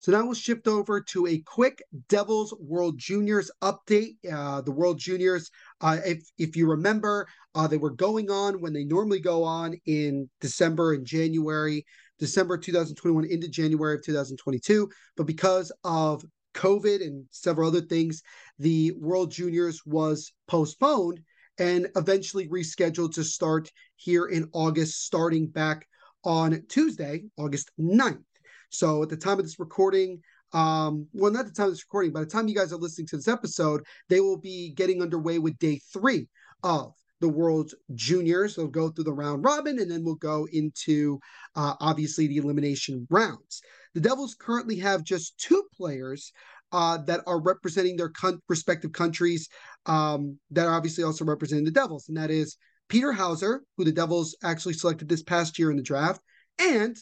So 0.00 0.12
now 0.12 0.24
we'll 0.24 0.34
shift 0.34 0.66
over 0.66 1.02
to 1.02 1.26
a 1.26 1.38
quick 1.40 1.82
Devils 2.08 2.54
World 2.58 2.96
Juniors 2.96 3.50
update. 3.62 4.16
Uh, 4.30 4.62
the 4.62 4.72
World 4.72 4.98
Juniors, 4.98 5.50
uh, 5.82 5.98
if 6.06 6.22
if 6.38 6.56
you 6.56 6.66
remember, 6.66 7.28
uh, 7.54 7.66
they 7.66 7.76
were 7.76 7.90
going 7.90 8.30
on 8.30 8.62
when 8.62 8.72
they 8.72 8.84
normally 8.84 9.20
go 9.20 9.44
on 9.44 9.78
in 9.84 10.30
December 10.40 10.94
and 10.94 11.04
January, 11.04 11.84
December 12.18 12.56
2021 12.56 13.26
into 13.26 13.46
January 13.48 13.96
of 13.96 14.02
2022. 14.02 14.88
But 15.18 15.26
because 15.26 15.70
of 15.84 16.24
COVID 16.54 17.02
and 17.02 17.24
several 17.30 17.68
other 17.68 17.80
things, 17.80 18.22
the 18.58 18.92
World 18.92 19.30
Juniors 19.30 19.82
was 19.84 20.32
postponed 20.46 21.20
and 21.58 21.88
eventually 21.96 22.48
rescheduled 22.48 23.14
to 23.14 23.24
start 23.24 23.70
here 23.96 24.26
in 24.26 24.48
August, 24.52 25.04
starting 25.04 25.46
back 25.46 25.86
on 26.24 26.62
Tuesday, 26.68 27.24
August 27.36 27.70
9th. 27.78 28.24
So 28.70 29.02
at 29.02 29.08
the 29.08 29.16
time 29.16 29.38
of 29.38 29.44
this 29.44 29.58
recording, 29.58 30.22
um, 30.52 31.06
well, 31.12 31.30
not 31.30 31.46
the 31.46 31.52
time 31.52 31.66
of 31.66 31.72
this 31.72 31.84
recording, 31.84 32.12
by 32.12 32.20
the 32.20 32.26
time 32.26 32.48
you 32.48 32.54
guys 32.54 32.72
are 32.72 32.76
listening 32.76 33.06
to 33.08 33.16
this 33.16 33.28
episode, 33.28 33.84
they 34.08 34.20
will 34.20 34.38
be 34.38 34.70
getting 34.70 35.02
underway 35.02 35.38
with 35.38 35.58
day 35.58 35.80
three 35.92 36.28
of 36.62 36.92
the 37.20 37.28
World 37.28 37.72
Juniors. 37.94 38.56
They'll 38.56 38.66
go 38.66 38.88
through 38.88 39.04
the 39.04 39.12
round 39.12 39.44
robin, 39.44 39.78
and 39.78 39.90
then 39.90 40.02
we'll 40.04 40.16
go 40.16 40.48
into 40.52 41.20
uh, 41.54 41.74
obviously 41.80 42.26
the 42.26 42.38
elimination 42.38 43.06
rounds. 43.10 43.62
The 43.94 44.00
Devils 44.00 44.36
currently 44.38 44.76
have 44.76 45.02
just 45.02 45.38
two 45.38 45.64
players 45.76 46.32
uh, 46.72 46.98
that 47.06 47.20
are 47.26 47.40
representing 47.40 47.96
their 47.96 48.10
con- 48.10 48.40
respective 48.48 48.92
countries 48.92 49.48
um, 49.86 50.38
that 50.50 50.66
are 50.66 50.74
obviously 50.74 51.04
also 51.04 51.24
representing 51.24 51.64
the 51.64 51.70
Devils, 51.70 52.08
and 52.08 52.16
that 52.16 52.30
is 52.30 52.56
Peter 52.88 53.12
Hauser, 53.12 53.62
who 53.76 53.84
the 53.84 53.92
Devils 53.92 54.36
actually 54.42 54.74
selected 54.74 55.08
this 55.08 55.22
past 55.22 55.58
year 55.58 55.70
in 55.70 55.76
the 55.76 55.82
draft, 55.82 56.20
and 56.58 56.96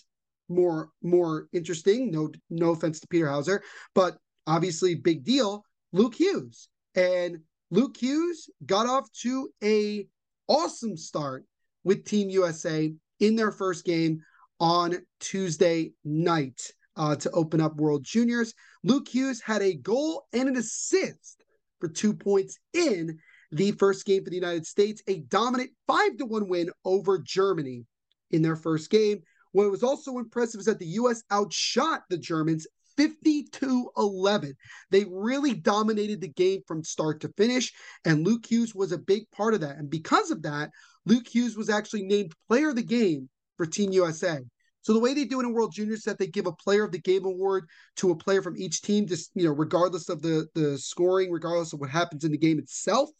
more 0.49 0.91
more 1.03 1.49
interesting. 1.53 2.11
No 2.11 2.31
no 2.49 2.71
offense 2.71 3.01
to 3.01 3.09
Peter 3.09 3.29
Hauser, 3.29 3.63
but 3.95 4.17
obviously 4.47 4.95
big 4.95 5.25
deal. 5.25 5.65
Luke 5.93 6.15
Hughes 6.15 6.69
and 6.95 7.39
Luke 7.71 7.97
Hughes 7.97 8.49
got 8.65 8.87
off 8.87 9.11
to 9.23 9.51
a 9.63 10.07
awesome 10.47 10.97
start 10.97 11.45
with 11.85 12.05
Team 12.05 12.31
USA 12.31 12.93
in 13.21 13.37
their 13.37 13.53
first 13.53 13.85
game 13.85 14.21
on 14.61 14.97
Tuesday 15.21 15.93
night 16.05 16.73
uh, 16.99 17.17
to 17.17 17.31
open 17.31 17.61
up 17.61 17.77
World 17.77 18.05
Juniors. 18.05 18.53
Luke 18.83 19.09
Hughes 19.09 19.41
had 19.41 19.63
a 19.63 19.75
goal 19.75 20.27
and 20.33 20.49
an 20.49 20.57
assist 20.57 21.45
for 21.81 21.89
two 21.89 22.13
points 22.13 22.59
in 22.75 23.19
the 23.53 23.73
first 23.73 24.05
game 24.05 24.25
for 24.25 24.31
the 24.31 24.37
United 24.37 24.67
States, 24.67 25.01
a 25.07 25.21
dominant 25.21 25.71
five 25.87 26.17
to 26.19 26.27
one 26.27 26.49
win 26.49 26.71
over 26.85 27.19
Germany 27.19 27.87
in 28.31 28.43
their 28.43 28.57
first 28.57 28.91
game. 28.91 29.21
What 29.53 29.71
was 29.71 29.83
also 29.83 30.19
impressive 30.19 30.59
is 30.59 30.67
that 30.67 30.79
the 30.79 30.87
U.S. 30.87 31.23
outshot 31.33 32.03
the 32.11 32.19
Germans 32.19 32.67
52 32.99 33.91
11. 33.97 34.55
They 34.91 35.07
really 35.09 35.55
dominated 35.55 36.21
the 36.21 36.29
game 36.29 36.61
from 36.67 36.83
start 36.83 37.21
to 37.21 37.33
finish, 37.37 37.73
and 38.05 38.27
Luke 38.27 38.45
Hughes 38.51 38.75
was 38.75 38.93
a 38.93 38.99
big 38.99 39.31
part 39.31 39.55
of 39.55 39.61
that. 39.61 39.77
And 39.77 39.89
because 39.89 40.31
of 40.31 40.43
that, 40.43 40.71
Luke 41.07 41.29
Hughes 41.33 41.57
was 41.57 41.71
actually 41.71 42.03
named 42.03 42.35
player 42.49 42.71
of 42.71 42.77
the 42.77 42.83
game 42.83 43.31
for 43.57 43.67
Team 43.67 43.93
USA. 43.93 44.41
So 44.89 44.95
the 44.95 45.01
way 45.01 45.13
they 45.13 45.27
do 45.27 45.39
it 45.39 45.45
in 45.45 45.53
World 45.53 45.75
Juniors 45.75 45.99
is 45.99 46.05
that 46.05 46.19
they 46.19 46.27
give 46.27 46.47
a 46.47 46.53
player 46.53 46.83
of 46.83 46.93
the 46.93 46.99
game 46.99 47.27
award 47.27 47.69
to 47.97 48.11
a 48.11 48.17
player 48.17 48.41
from 48.41 48.57
each 48.57 48.81
team, 48.81 49.07
just 49.07 49.31
you 49.35 49.45
know, 49.45 49.53
regardless 49.53 50.09
of 50.09 50.23
the 50.23 50.49
the 50.55 50.79
scoring, 50.79 51.31
regardless 51.31 51.75
of 51.75 51.81
what 51.81 51.91
happens 51.91 52.25
in 52.25 52.33
the 52.33 52.39
game 52.39 52.59
itself. 52.59 53.11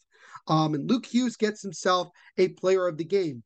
Um, 0.47 0.73
and 0.73 0.89
Luke 0.89 1.05
Hughes 1.05 1.35
gets 1.35 1.61
himself 1.61 2.09
a 2.39 2.47
player 2.47 2.87
of 2.87 2.97
the 2.97 3.03
game. 3.03 3.43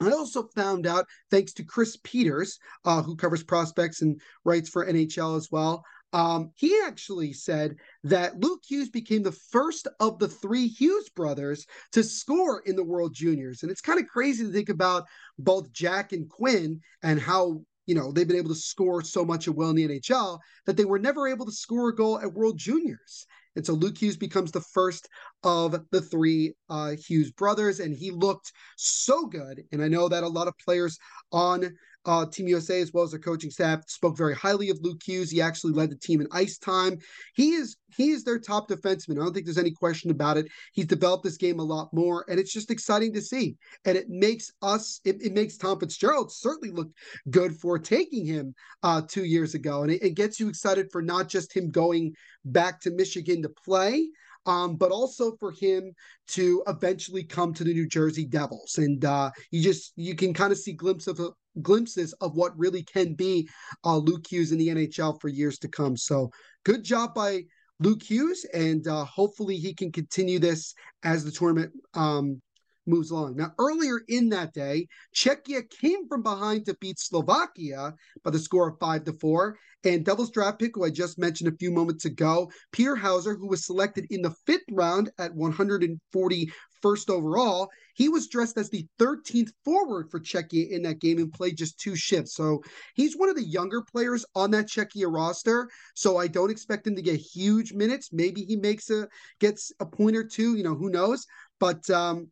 I 0.00 0.12
also 0.12 0.44
found 0.54 0.86
out, 0.86 1.06
thanks 1.30 1.52
to 1.52 1.62
Chris 1.62 1.98
Peters, 2.02 2.58
uh, 2.86 3.02
who 3.02 3.16
covers 3.16 3.42
prospects 3.42 4.00
and 4.00 4.18
writes 4.44 4.70
for 4.70 4.86
NHL 4.86 5.36
as 5.36 5.50
well, 5.52 5.84
um, 6.12 6.50
he 6.54 6.78
actually 6.84 7.32
said 7.32 7.76
that 8.04 8.38
Luke 8.38 8.62
Hughes 8.68 8.90
became 8.90 9.22
the 9.22 9.32
first 9.32 9.88
of 10.00 10.18
the 10.18 10.28
three 10.28 10.66
Hughes 10.66 11.08
brothers 11.08 11.66
to 11.92 12.02
score 12.02 12.60
in 12.66 12.76
the 12.76 12.84
World 12.84 13.14
Juniors. 13.14 13.62
And 13.62 13.70
it's 13.70 13.80
kind 13.80 13.98
of 13.98 14.06
crazy 14.08 14.44
to 14.44 14.52
think 14.52 14.68
about 14.68 15.04
both 15.38 15.72
Jack 15.72 16.12
and 16.12 16.28
Quinn 16.28 16.80
and 17.02 17.20
how 17.20 17.62
you 17.86 17.94
know 17.94 18.12
they've 18.12 18.28
been 18.28 18.36
able 18.36 18.50
to 18.50 18.54
score 18.54 19.02
so 19.02 19.24
much 19.24 19.46
and 19.46 19.56
well 19.56 19.70
in 19.70 19.76
the 19.76 19.88
NHL 19.88 20.38
that 20.66 20.76
they 20.76 20.84
were 20.84 20.98
never 20.98 21.26
able 21.26 21.46
to 21.46 21.52
score 21.52 21.88
a 21.88 21.94
goal 21.94 22.18
at 22.20 22.32
World 22.32 22.58
Juniors. 22.58 23.26
And 23.54 23.66
so 23.66 23.74
Luke 23.74 23.98
Hughes 24.00 24.16
becomes 24.16 24.50
the 24.50 24.60
first 24.60 25.08
of 25.42 25.78
the 25.90 26.00
three 26.00 26.54
uh, 26.70 26.92
Hughes 26.92 27.30
brothers, 27.32 27.80
and 27.80 27.94
he 27.94 28.10
looked 28.10 28.52
so 28.76 29.26
good. 29.26 29.62
And 29.72 29.82
I 29.82 29.88
know 29.88 30.08
that 30.08 30.24
a 30.24 30.28
lot 30.28 30.48
of 30.48 30.56
players 30.58 30.98
on 31.32 31.76
uh, 32.04 32.26
Team 32.26 32.48
USA, 32.48 32.80
as 32.80 32.92
well 32.92 33.04
as 33.04 33.10
their 33.10 33.20
coaching 33.20 33.50
staff, 33.50 33.88
spoke 33.88 34.16
very 34.16 34.34
highly 34.34 34.70
of 34.70 34.78
Luke 34.82 35.00
Hughes. 35.04 35.30
He 35.30 35.40
actually 35.40 35.72
led 35.72 35.90
the 35.90 35.96
team 35.96 36.20
in 36.20 36.26
ice 36.32 36.58
time. 36.58 36.98
He 37.34 37.54
is 37.54 37.76
he 37.96 38.10
is 38.10 38.24
their 38.24 38.38
top 38.38 38.68
defenseman. 38.68 39.12
I 39.12 39.24
don't 39.24 39.34
think 39.34 39.46
there's 39.46 39.58
any 39.58 39.70
question 39.70 40.10
about 40.10 40.36
it. 40.36 40.46
He's 40.72 40.86
developed 40.86 41.24
this 41.24 41.36
game 41.36 41.58
a 41.58 41.64
lot 41.64 41.92
more, 41.92 42.24
and 42.28 42.40
it's 42.40 42.52
just 42.52 42.70
exciting 42.70 43.12
to 43.12 43.20
see. 43.20 43.56
And 43.84 43.96
it 43.96 44.08
makes 44.08 44.50
us, 44.62 45.00
it, 45.04 45.22
it 45.22 45.34
makes 45.34 45.56
Tom 45.56 45.78
Fitzgerald 45.78 46.32
certainly 46.32 46.74
look 46.74 46.90
good 47.30 47.54
for 47.54 47.78
taking 47.78 48.24
him 48.24 48.54
uh, 48.82 49.02
two 49.06 49.24
years 49.24 49.54
ago, 49.54 49.82
and 49.82 49.92
it, 49.92 50.02
it 50.02 50.14
gets 50.14 50.40
you 50.40 50.48
excited 50.48 50.90
for 50.90 51.02
not 51.02 51.28
just 51.28 51.54
him 51.54 51.70
going 51.70 52.14
back 52.44 52.80
to 52.80 52.90
Michigan 52.90 53.42
to 53.42 53.50
play, 53.50 54.08
um, 54.46 54.76
but 54.76 54.90
also 54.90 55.36
for 55.36 55.52
him 55.52 55.92
to 56.28 56.62
eventually 56.66 57.22
come 57.22 57.54
to 57.54 57.64
the 57.64 57.72
New 57.72 57.86
Jersey 57.86 58.24
Devils. 58.24 58.78
And 58.78 59.04
uh, 59.04 59.30
you 59.50 59.62
just 59.62 59.92
you 59.96 60.14
can 60.14 60.34
kind 60.34 60.52
of 60.52 60.58
see 60.58 60.72
glimpses 60.72 61.20
of 61.20 61.34
glimpses 61.60 62.12
of 62.14 62.34
what 62.34 62.58
really 62.58 62.82
can 62.82 63.14
be 63.14 63.48
uh, 63.84 63.96
Luke 63.96 64.26
Hughes 64.30 64.52
in 64.52 64.58
the 64.58 64.68
NHL 64.68 65.20
for 65.20 65.28
years 65.28 65.58
to 65.58 65.68
come. 65.68 65.96
So 65.96 66.30
good 66.64 66.84
job 66.84 67.14
by 67.14 67.42
Luke 67.80 68.02
Hughes, 68.02 68.46
and 68.54 68.86
uh, 68.86 69.04
hopefully 69.04 69.56
he 69.56 69.74
can 69.74 69.90
continue 69.90 70.38
this 70.38 70.74
as 71.02 71.24
the 71.24 71.32
tournament 71.32 71.72
um, 71.94 72.40
moves 72.86 73.10
along. 73.10 73.36
Now, 73.36 73.52
earlier 73.58 74.00
in 74.08 74.28
that 74.30 74.52
day, 74.52 74.88
Czechia 75.14 75.68
came 75.70 76.08
from 76.08 76.22
behind 76.22 76.66
to 76.66 76.76
beat 76.80 76.98
Slovakia 76.98 77.94
by 78.24 78.30
the 78.30 78.38
score 78.38 78.68
of 78.70 78.78
five 78.78 79.04
to 79.04 79.12
four. 79.14 79.56
And 79.84 80.04
Devils 80.04 80.30
draft 80.30 80.60
pick, 80.60 80.76
who 80.76 80.84
I 80.84 80.90
just 80.90 81.18
mentioned 81.18 81.52
a 81.52 81.56
few 81.56 81.70
moments 81.70 82.04
ago, 82.04 82.50
Peter 82.70 82.94
Hauser, 82.94 83.34
who 83.34 83.48
was 83.48 83.66
selected 83.66 84.06
in 84.10 84.22
the 84.22 84.34
fifth 84.46 84.64
round 84.70 85.10
at 85.18 85.34
141st 85.34 87.10
overall, 87.10 87.68
he 87.94 88.08
was 88.08 88.28
dressed 88.28 88.56
as 88.58 88.70
the 88.70 88.86
13th 89.00 89.50
forward 89.64 90.08
for 90.10 90.20
Czechia 90.20 90.70
in 90.70 90.82
that 90.82 91.00
game 91.00 91.18
and 91.18 91.32
played 91.32 91.56
just 91.56 91.80
two 91.80 91.96
shifts. 91.96 92.34
So 92.34 92.62
he's 92.94 93.16
one 93.16 93.28
of 93.28 93.36
the 93.36 93.44
younger 93.44 93.82
players 93.82 94.24
on 94.36 94.52
that 94.52 94.68
Czechia 94.68 95.12
roster. 95.12 95.68
So 95.94 96.16
I 96.16 96.28
don't 96.28 96.50
expect 96.50 96.86
him 96.86 96.94
to 96.94 97.02
get 97.02 97.18
huge 97.18 97.72
minutes. 97.72 98.10
Maybe 98.12 98.44
he 98.44 98.56
makes 98.56 98.88
a 98.90 99.08
gets 99.40 99.72
a 99.80 99.86
point 99.86 100.16
or 100.16 100.24
two. 100.24 100.54
You 100.54 100.62
know, 100.62 100.74
who 100.74 100.90
knows? 100.90 101.26
But 101.58 101.88
um, 101.90 102.30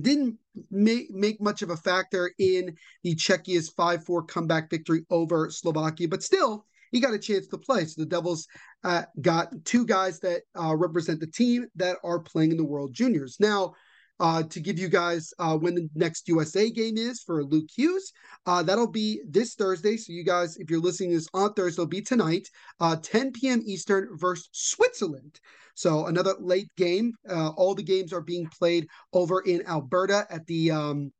didn't 0.00 0.38
make, 0.70 1.10
make 1.10 1.40
much 1.40 1.62
of 1.62 1.70
a 1.70 1.76
factor 1.76 2.32
in 2.38 2.76
the 3.02 3.14
Czechia's 3.14 3.70
5 3.70 4.04
4 4.04 4.22
comeback 4.24 4.70
victory 4.70 5.04
over 5.10 5.50
Slovakia, 5.50 6.08
but 6.08 6.22
still, 6.22 6.66
he 6.90 7.00
got 7.00 7.14
a 7.14 7.18
chance 7.18 7.48
to 7.48 7.58
play. 7.58 7.84
So 7.86 8.02
the 8.02 8.06
Devils 8.06 8.46
uh, 8.84 9.02
got 9.20 9.52
two 9.64 9.84
guys 9.86 10.20
that 10.20 10.42
uh, 10.58 10.76
represent 10.76 11.20
the 11.20 11.26
team 11.26 11.66
that 11.76 11.96
are 12.04 12.20
playing 12.20 12.50
in 12.50 12.58
the 12.58 12.64
World 12.64 12.92
Juniors. 12.92 13.38
Now, 13.40 13.74
uh, 14.20 14.42
to 14.44 14.60
give 14.60 14.78
you 14.78 14.88
guys 14.88 15.32
uh, 15.38 15.56
when 15.56 15.74
the 15.74 15.88
next 15.94 16.28
USA 16.28 16.70
game 16.70 16.96
is 16.96 17.22
for 17.22 17.44
Luke 17.44 17.68
Hughes. 17.74 18.12
Uh, 18.46 18.62
that'll 18.62 18.90
be 18.90 19.20
this 19.28 19.54
Thursday. 19.54 19.96
So 19.96 20.12
you 20.12 20.24
guys, 20.24 20.56
if 20.56 20.70
you're 20.70 20.80
listening 20.80 21.10
to 21.10 21.16
this 21.16 21.28
on 21.34 21.52
Thursday, 21.54 21.82
it'll 21.82 21.88
be 21.88 22.02
tonight, 22.02 22.48
uh, 22.80 22.96
10 22.96 23.32
p.m. 23.32 23.62
Eastern 23.64 24.08
versus 24.12 24.48
Switzerland. 24.52 25.40
So 25.74 26.06
another 26.06 26.34
late 26.38 26.68
game. 26.76 27.12
Uh, 27.28 27.50
all 27.50 27.74
the 27.74 27.82
games 27.82 28.12
are 28.12 28.20
being 28.20 28.46
played 28.46 28.86
over 29.12 29.40
in 29.40 29.66
Alberta 29.66 30.26
at 30.30 30.46
the 30.46 30.70
um, 30.70 31.12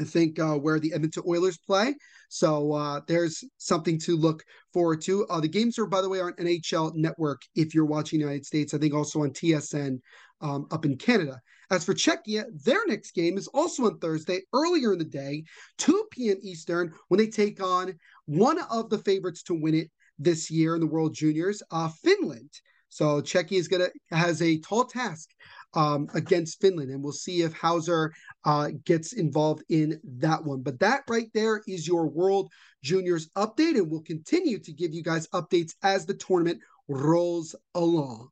I 0.00 0.04
think 0.04 0.38
uh, 0.38 0.56
where 0.56 0.80
the 0.80 0.92
Edmonton 0.92 1.22
Oilers 1.26 1.58
play. 1.58 1.94
So 2.28 2.72
uh, 2.72 3.00
there's 3.06 3.44
something 3.58 3.98
to 4.00 4.16
look 4.16 4.42
forward 4.72 5.00
to. 5.02 5.26
Uh, 5.26 5.40
the 5.40 5.48
games 5.48 5.78
are, 5.78 5.86
by 5.86 6.00
the 6.00 6.08
way, 6.08 6.20
on 6.20 6.32
NHL 6.32 6.94
Network 6.94 7.42
if 7.54 7.74
you're 7.74 7.84
watching 7.84 8.20
United 8.20 8.44
States. 8.44 8.74
I 8.74 8.78
think 8.78 8.94
also 8.94 9.22
on 9.22 9.30
TSN 9.30 10.00
um, 10.40 10.66
up 10.70 10.84
in 10.84 10.96
Canada. 10.96 11.40
As 11.70 11.84
for 11.84 11.94
Czechia, 11.94 12.44
their 12.64 12.86
next 12.86 13.12
game 13.12 13.38
is 13.38 13.48
also 13.48 13.86
on 13.86 13.98
Thursday, 13.98 14.42
earlier 14.52 14.92
in 14.92 14.98
the 14.98 15.04
day, 15.04 15.44
2 15.78 16.06
p.m. 16.10 16.36
Eastern, 16.42 16.92
when 17.08 17.18
they 17.18 17.28
take 17.28 17.62
on 17.62 17.94
one 18.26 18.58
of 18.70 18.90
the 18.90 18.98
favorites 18.98 19.42
to 19.44 19.54
win 19.54 19.74
it 19.74 19.90
this 20.18 20.50
year 20.50 20.74
in 20.74 20.80
the 20.80 20.86
World 20.86 21.14
Juniors, 21.14 21.62
uh, 21.70 21.88
Finland. 22.02 22.50
So 22.88 23.20
Czechia 23.20 23.58
is 23.58 23.66
gonna 23.66 23.88
has 24.10 24.40
a 24.40 24.60
tall 24.60 24.84
task 24.84 25.30
um, 25.74 26.08
against 26.14 26.60
Finland, 26.60 26.90
and 26.90 27.02
we'll 27.02 27.12
see 27.12 27.42
if 27.42 27.52
Hauser 27.52 28.12
uh, 28.44 28.70
gets 28.84 29.14
involved 29.14 29.64
in 29.68 30.00
that 30.18 30.44
one. 30.44 30.62
But 30.62 30.78
that 30.78 31.02
right 31.08 31.28
there 31.34 31.60
is 31.66 31.88
your 31.88 32.06
World 32.06 32.52
Juniors 32.84 33.28
update, 33.30 33.76
and 33.76 33.90
we'll 33.90 34.02
continue 34.02 34.60
to 34.60 34.72
give 34.72 34.94
you 34.94 35.02
guys 35.02 35.26
updates 35.34 35.72
as 35.82 36.06
the 36.06 36.14
tournament 36.14 36.60
rolls 36.86 37.56
along. 37.74 38.28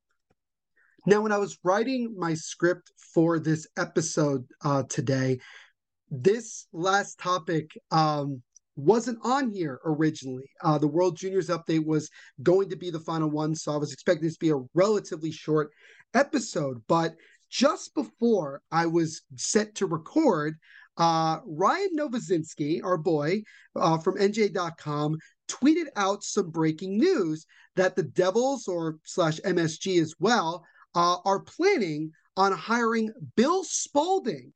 Now, 1.05 1.21
when 1.21 1.33
I 1.33 1.39
was 1.39 1.59
writing 1.65 2.15
my 2.17 2.35
script 2.35 2.93
for 2.97 3.41
this 3.41 3.67
episode 3.77 4.47
uh, 4.65 4.85
today, 4.89 5.41
this 6.11 6.67
last 6.73 7.19
topic 7.19 7.73
um, 7.91 8.41
wasn't 8.77 9.19
on 9.25 9.51
here 9.51 9.81
originally. 9.85 10.49
Uh, 10.63 10.79
the 10.79 10.87
World 10.87 11.17
Juniors 11.17 11.49
update 11.49 11.85
was 11.85 12.09
going 12.45 12.69
to 12.71 12.77
be 12.77 12.91
the 12.91 13.01
final 13.01 13.29
one, 13.29 13.57
so 13.57 13.73
I 13.73 13.79
was 13.79 13.93
expecting 13.93 14.25
this 14.25 14.35
to 14.35 14.47
be 14.47 14.51
a 14.51 14.63
relatively 14.75 15.33
short 15.33 15.71
episode. 16.15 16.81
But 16.87 17.17
just 17.51 17.95
before 17.97 18.63
I 18.71 18.87
was 18.87 19.23
set 19.35 19.75
to 19.77 19.87
record, 19.87 20.55
uh, 20.99 21.41
Ryan 21.45 21.97
Novozinsky, 21.99 22.81
our 22.85 22.97
boy 22.97 23.43
uh, 23.75 23.99
from 23.99 24.19
NJ.com, 24.19 25.19
tweeted 25.49 25.87
out 25.97 26.23
some 26.23 26.51
breaking 26.51 26.97
news 26.97 27.45
that 27.75 27.97
the 27.97 28.05
Devils 28.05 28.69
or 28.69 28.99
slash 29.03 29.41
MSG 29.41 30.01
as 30.01 30.15
well 30.21 30.65
uh, 30.95 31.17
are 31.25 31.41
planning 31.41 32.13
on 32.37 32.53
hiring 32.53 33.13
Bill 33.37 33.65
Spaulding 33.65 34.53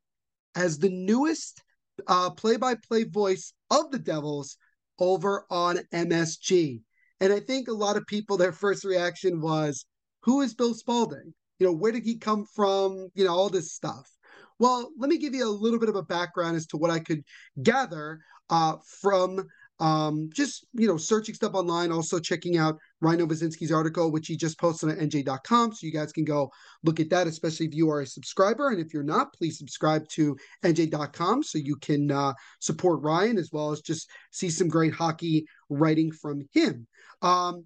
as 0.55 0.79
the 0.79 0.91
newest 0.91 1.63
uh, 2.07 2.31
play-by-play 2.31 3.05
voice 3.05 3.53
of 3.71 3.91
the 3.91 3.99
Devils 3.99 4.57
over 4.99 5.47
on 5.51 5.79
MSG. 5.93 6.81
And 7.21 7.33
I 7.33 7.41
think 7.41 7.69
a 7.69 7.73
lot 7.73 7.97
of 7.97 8.07
people, 8.07 8.37
their 8.37 8.53
first 8.53 8.85
reaction 8.85 9.41
was, 9.41 9.87
"Who 10.25 10.43
is 10.43 10.55
Bill 10.55 10.75
Spaulding? 10.75 11.35
You 11.59 11.67
know, 11.67 11.73
where 11.73 11.93
did 11.93 12.05
he 12.05 12.17
come 12.17 12.45
from? 12.45 13.09
You 13.15 13.25
know, 13.25 13.35
all 13.35 13.49
this 13.49 13.73
stuff." 13.73 14.11
Well, 14.59 14.91
let 14.99 15.11
me 15.11 15.19
give 15.19 15.35
you 15.35 15.47
a 15.47 15.51
little 15.51 15.79
bit 15.79 15.89
of 15.89 15.97
a 15.97 16.03
background 16.03 16.57
as 16.57 16.67
to 16.69 16.77
what 16.77 16.91
I 16.91 16.99
could 16.99 17.23
gather 17.63 18.21
uh, 18.49 18.77
from 19.01 19.47
um, 19.79 20.31
just 20.33 20.67
you 20.73 20.89
know 20.89 20.97
searching 20.97 21.35
stuff 21.35 21.55
online, 21.55 21.93
also 21.93 22.19
checking 22.19 22.57
out 22.57 22.79
Ryan 23.01 23.21
Novozinsky's 23.21 23.73
article, 23.73 24.11
which 24.11 24.27
he 24.27 24.37
just 24.37 24.59
posted 24.59 24.91
on 24.91 24.97
NJ.com, 24.97 25.73
so 25.73 25.87
you 25.87 25.93
guys 25.93 26.13
can 26.13 26.25
go 26.25 26.51
look 26.83 27.01
at 27.01 27.11
that, 27.11 27.27
especially 27.27 27.67
if 27.67 27.75
you 27.75 27.91
are 27.91 28.01
a 28.01 28.07
subscriber, 28.07 28.71
and 28.71 28.81
if 28.81 28.95
you're 28.95 29.03
not, 29.03 29.33
please 29.35 29.59
subscribe 29.59 30.09
to 30.09 30.37
NJ.com 30.65 31.43
so 31.43 31.59
you 31.59 31.77
can 31.77 32.11
uh, 32.11 32.33
support 32.61 33.03
Ryan 33.03 33.39
as 33.39 33.51
well 33.53 33.71
as 33.71 33.81
just 33.81 34.11
see 34.31 34.49
some 34.49 34.69
great 34.69 34.95
hockey 34.95 35.47
writing 35.69 36.11
from 36.11 36.43
him. 36.53 36.87
Um, 37.23 37.65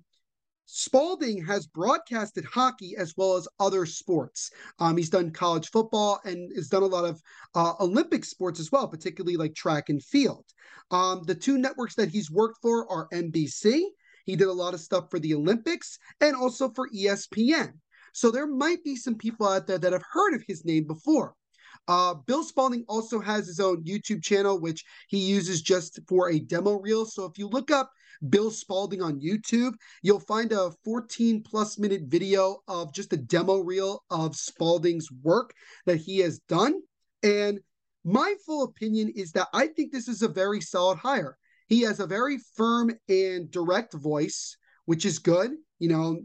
Spaulding 0.72 1.44
has 1.44 1.66
broadcasted 1.66 2.44
hockey 2.44 2.94
as 2.96 3.16
well 3.16 3.34
as 3.34 3.48
other 3.58 3.84
sports. 3.84 4.52
Um, 4.78 4.96
he's 4.96 5.10
done 5.10 5.32
college 5.32 5.68
football 5.68 6.20
and 6.24 6.48
has 6.54 6.68
done 6.68 6.84
a 6.84 6.86
lot 6.86 7.04
of 7.04 7.20
uh, 7.56 7.74
Olympic 7.80 8.24
sports 8.24 8.60
as 8.60 8.70
well, 8.70 8.86
particularly 8.86 9.36
like 9.36 9.52
track 9.56 9.88
and 9.88 10.00
field. 10.00 10.44
Um, 10.92 11.24
the 11.24 11.34
two 11.34 11.58
networks 11.58 11.96
that 11.96 12.10
he's 12.10 12.30
worked 12.30 12.62
for 12.62 12.88
are 12.88 13.08
NBC. 13.12 13.82
He 14.26 14.36
did 14.36 14.46
a 14.46 14.52
lot 14.52 14.72
of 14.72 14.80
stuff 14.80 15.10
for 15.10 15.18
the 15.18 15.34
Olympics 15.34 15.98
and 16.20 16.36
also 16.36 16.70
for 16.70 16.88
ESPN. 16.90 17.72
So 18.12 18.30
there 18.30 18.46
might 18.46 18.84
be 18.84 18.94
some 18.94 19.16
people 19.16 19.48
out 19.48 19.66
there 19.66 19.78
that 19.78 19.92
have 19.92 20.04
heard 20.12 20.34
of 20.34 20.44
his 20.46 20.64
name 20.64 20.84
before. 20.84 21.34
Uh, 21.90 22.14
Bill 22.14 22.44
Spaulding 22.44 22.84
also 22.86 23.18
has 23.18 23.48
his 23.48 23.58
own 23.58 23.82
YouTube 23.82 24.22
channel, 24.22 24.60
which 24.60 24.84
he 25.08 25.18
uses 25.18 25.60
just 25.60 25.98
for 26.06 26.30
a 26.30 26.38
demo 26.38 26.78
reel. 26.78 27.04
So 27.04 27.24
if 27.24 27.36
you 27.36 27.48
look 27.48 27.72
up 27.72 27.90
Bill 28.28 28.52
Spaulding 28.52 29.02
on 29.02 29.20
YouTube, 29.20 29.72
you'll 30.00 30.20
find 30.20 30.52
a 30.52 30.70
14 30.84 31.42
plus 31.42 31.80
minute 31.80 32.02
video 32.04 32.58
of 32.68 32.94
just 32.94 33.12
a 33.12 33.16
demo 33.16 33.58
reel 33.58 34.04
of 34.08 34.36
Spaulding's 34.36 35.08
work 35.24 35.52
that 35.84 35.96
he 35.96 36.18
has 36.18 36.38
done. 36.48 36.80
And 37.24 37.58
my 38.04 38.36
full 38.46 38.62
opinion 38.62 39.12
is 39.16 39.32
that 39.32 39.48
I 39.52 39.66
think 39.66 39.90
this 39.90 40.06
is 40.06 40.22
a 40.22 40.28
very 40.28 40.60
solid 40.60 40.98
hire. 40.98 41.36
He 41.66 41.80
has 41.80 41.98
a 41.98 42.06
very 42.06 42.38
firm 42.54 42.92
and 43.08 43.50
direct 43.50 43.94
voice, 43.94 44.56
which 44.84 45.04
is 45.04 45.18
good. 45.18 45.50
You 45.80 45.88
know, 45.88 46.20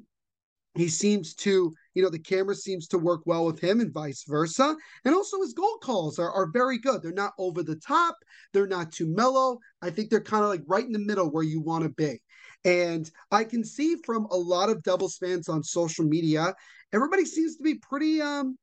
he 0.75 0.89
seems 0.89 1.34
to, 1.36 1.73
you 1.95 2.03
know, 2.03 2.10
the 2.10 2.19
camera 2.19 2.53
seems 2.53 2.88
to 2.89 2.99
work 2.99 3.21
well 3.25 3.45
with 3.45 3.60
him 3.60 3.79
and 3.79 3.93
vice 3.93 4.23
versa. 4.27 4.75
And 5.05 5.15
also 5.15 5.41
his 5.41 5.53
goal 5.53 5.77
calls 5.81 6.19
are, 6.19 6.31
are 6.31 6.51
very 6.51 6.77
good. 6.77 7.01
They're 7.01 7.12
not 7.12 7.34
over 7.39 7.63
the 7.63 7.77
top, 7.77 8.15
they're 8.53 8.67
not 8.67 8.91
too 8.91 9.08
mellow. 9.08 9.58
I 9.81 9.89
think 9.89 10.10
they're 10.10 10.21
kind 10.21 10.43
of 10.43 10.49
like 10.49 10.63
right 10.67 10.86
in 10.86 10.91
the 10.91 10.99
middle 10.99 11.31
where 11.31 11.43
you 11.43 11.62
want 11.62 11.84
to 11.84 11.89
be. 11.89 12.21
And 12.63 13.10
I 13.31 13.43
can 13.43 13.63
see 13.63 13.95
from 14.05 14.25
a 14.25 14.38
lot 14.38 14.69
of 14.69 14.84
Devils 14.84 15.17
fans 15.17 15.49
on 15.49 15.63
social 15.63 16.05
media, 16.05 16.53
everybody 16.93 17.25
seems 17.25 17.55
to 17.58 17.63
be 17.63 17.75
pretty 17.75 18.21
um 18.21 18.58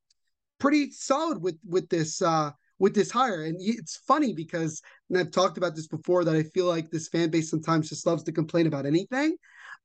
pretty 0.58 0.92
solid 0.92 1.42
with 1.42 1.58
with 1.66 1.88
this 1.88 2.22
uh 2.22 2.50
with 2.78 2.94
this 2.94 3.12
hire. 3.12 3.44
And 3.44 3.56
it's 3.60 3.98
funny 4.08 4.32
because, 4.34 4.82
and 5.08 5.16
I've 5.16 5.30
talked 5.30 5.56
about 5.56 5.76
this 5.76 5.86
before, 5.86 6.24
that 6.24 6.34
I 6.34 6.42
feel 6.42 6.66
like 6.66 6.90
this 6.90 7.08
fan 7.08 7.30
base 7.30 7.48
sometimes 7.48 7.88
just 7.88 8.04
loves 8.04 8.24
to 8.24 8.32
complain 8.32 8.66
about 8.66 8.86
anything. 8.86 9.36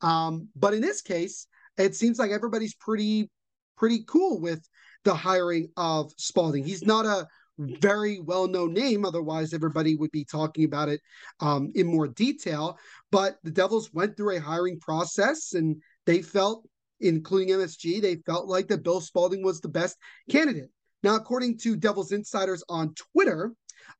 Um, 0.01 0.49
but 0.55 0.73
in 0.73 0.81
this 0.81 1.03
case, 1.03 1.45
it 1.77 1.95
seems 1.95 2.17
like 2.17 2.31
everybody's 2.31 2.73
pretty 2.73 3.29
pretty 3.77 4.03
cool 4.07 4.39
with 4.39 4.67
the 5.03 5.13
hiring 5.13 5.69
of 5.77 6.11
Spaulding. 6.17 6.63
He's 6.63 6.85
not 6.85 7.05
a 7.05 7.27
very 7.57 8.19
well 8.19 8.47
known 8.47 8.73
name, 8.73 9.05
otherwise, 9.05 9.53
everybody 9.53 9.95
would 9.95 10.11
be 10.11 10.25
talking 10.25 10.65
about 10.65 10.89
it 10.89 11.01
um, 11.39 11.71
in 11.75 11.87
more 11.87 12.07
detail. 12.07 12.77
But 13.11 13.37
the 13.43 13.51
Devils 13.51 13.93
went 13.93 14.15
through 14.15 14.37
a 14.37 14.41
hiring 14.41 14.79
process 14.79 15.53
and 15.53 15.81
they 16.05 16.21
felt, 16.21 16.67
including 16.99 17.55
MSG, 17.55 18.01
they 18.01 18.17
felt 18.25 18.47
like 18.47 18.67
that 18.67 18.83
Bill 18.83 19.01
Spaulding 19.01 19.43
was 19.43 19.59
the 19.59 19.69
best 19.69 19.97
candidate. 20.29 20.69
Now, 21.03 21.15
according 21.15 21.57
to 21.59 21.75
Devils 21.75 22.11
insiders 22.11 22.63
on 22.69 22.93
Twitter, 22.95 23.53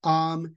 um, 0.03 0.55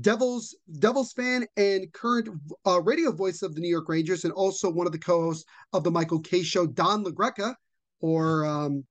Devils 0.00 0.54
Devils 0.78 1.12
fan 1.12 1.46
and 1.56 1.92
current 1.92 2.28
uh, 2.64 2.80
radio 2.82 3.10
voice 3.10 3.42
of 3.42 3.54
the 3.54 3.60
New 3.60 3.68
York 3.68 3.88
Rangers, 3.88 4.24
and 4.24 4.32
also 4.32 4.70
one 4.70 4.86
of 4.86 4.92
the 4.92 4.98
co-hosts 4.98 5.44
of 5.72 5.82
the 5.82 5.90
Michael 5.90 6.20
Kay 6.20 6.42
Show, 6.42 6.66
Don 6.66 7.04
LaGreca, 7.04 7.54
or 8.00 8.44
um, 8.44 8.84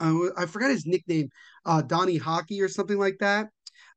I, 0.00 0.28
I 0.36 0.46
forgot 0.46 0.70
his 0.70 0.86
nickname, 0.86 1.28
uh, 1.64 1.82
Donnie 1.82 2.18
Hockey 2.18 2.62
or 2.62 2.68
something 2.68 2.98
like 2.98 3.18
that. 3.20 3.48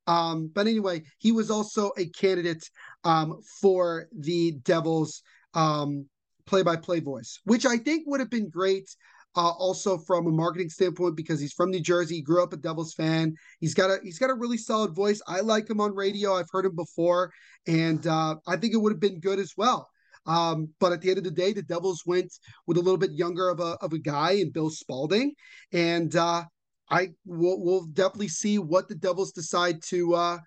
Um, 0.08 0.52
but 0.54 0.68
anyway, 0.68 1.04
he 1.20 1.32
was 1.32 1.52
also 1.52 1.92
a 1.98 2.06
candidate 2.10 2.64
um, 3.04 3.40
for 3.62 4.08
the 4.18 4.54
Devils 4.64 5.22
um, 5.54 6.08
play-by-play 6.46 7.02
voice, 7.02 7.40
which 7.46 7.66
I 7.66 7.78
think 7.78 8.04
would 8.08 8.20
have 8.20 8.30
been 8.30 8.50
great 8.50 8.90
uh, 9.36 9.50
also 9.52 9.98
from 9.98 10.28
a 10.28 10.32
marketing 10.32 10.70
standpoint 10.70 11.16
because 11.16 11.40
he's 11.40 11.54
from 11.54 11.70
New 11.70 11.80
Jersey. 11.80 12.16
He 12.16 12.22
grew 12.22 12.44
up 12.44 12.52
a 12.52 12.58
Devils 12.58 12.94
fan. 12.94 13.36
He's 13.60 13.74
got 13.74 13.90
a 13.90 14.00
he's 14.04 14.20
got 14.20 14.30
a 14.30 14.36
really 14.36 14.58
solid 14.58 14.94
voice. 14.94 15.22
I 15.28 15.40
like 15.42 15.70
him 15.70 15.80
on 15.80 15.96
radio. 15.96 16.36
I've 16.36 16.50
heard 16.52 16.66
him 16.66 16.76
before, 16.76 17.32
and 17.68 18.06
uh, 18.06 18.36
I 18.48 18.58
think 18.58 18.74
it 18.74 18.78
would 18.78 18.92
have 18.92 19.00
been 19.00 19.20
good 19.20 19.40
as 19.40 19.54
well. 19.56 19.90
Um, 20.26 20.70
but 20.80 20.92
at 20.92 21.02
the 21.02 21.10
end 21.10 21.18
of 21.18 21.24
the 21.24 21.32
day, 21.32 21.54
the 21.54 21.64
Devils 21.64 22.04
went 22.06 22.32
with 22.68 22.78
a 22.78 22.82
little 22.82 22.98
bit 22.98 23.12
younger 23.12 23.50
of 23.50 23.60
a 23.60 23.78
of 23.82 23.94
a 23.94 24.00
guy 24.00 24.32
in 24.32 24.52
Bill 24.52 24.70
Spaulding, 24.70 25.34
and 25.74 26.16
uh, 26.16 26.44
I 26.90 27.10
will 27.26 27.64
we'll 27.64 27.86
definitely 27.86 28.28
see 28.28 28.60
what 28.60 28.88
the 28.88 28.96
Devils 28.96 29.32
decide 29.32 29.82
to 29.84 30.14
uh, 30.14 30.38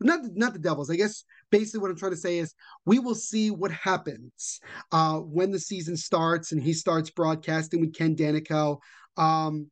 not 0.00 0.20
not 0.34 0.52
the 0.52 0.58
Devils. 0.58 0.90
I 0.90 0.96
guess 0.96 1.24
basically 1.50 1.80
what 1.80 1.90
I'm 1.90 1.96
trying 1.96 2.12
to 2.12 2.16
say 2.16 2.38
is 2.38 2.54
we 2.86 2.98
will 2.98 3.14
see 3.14 3.50
what 3.50 3.70
happens 3.70 4.60
uh, 4.92 5.18
when 5.18 5.50
the 5.50 5.58
season 5.58 5.96
starts 5.96 6.52
and 6.52 6.62
he 6.62 6.72
starts 6.72 7.10
broadcasting 7.10 7.80
with 7.80 7.94
Ken 7.94 8.14
Daneyko. 8.14 8.78
Um, 9.16 9.70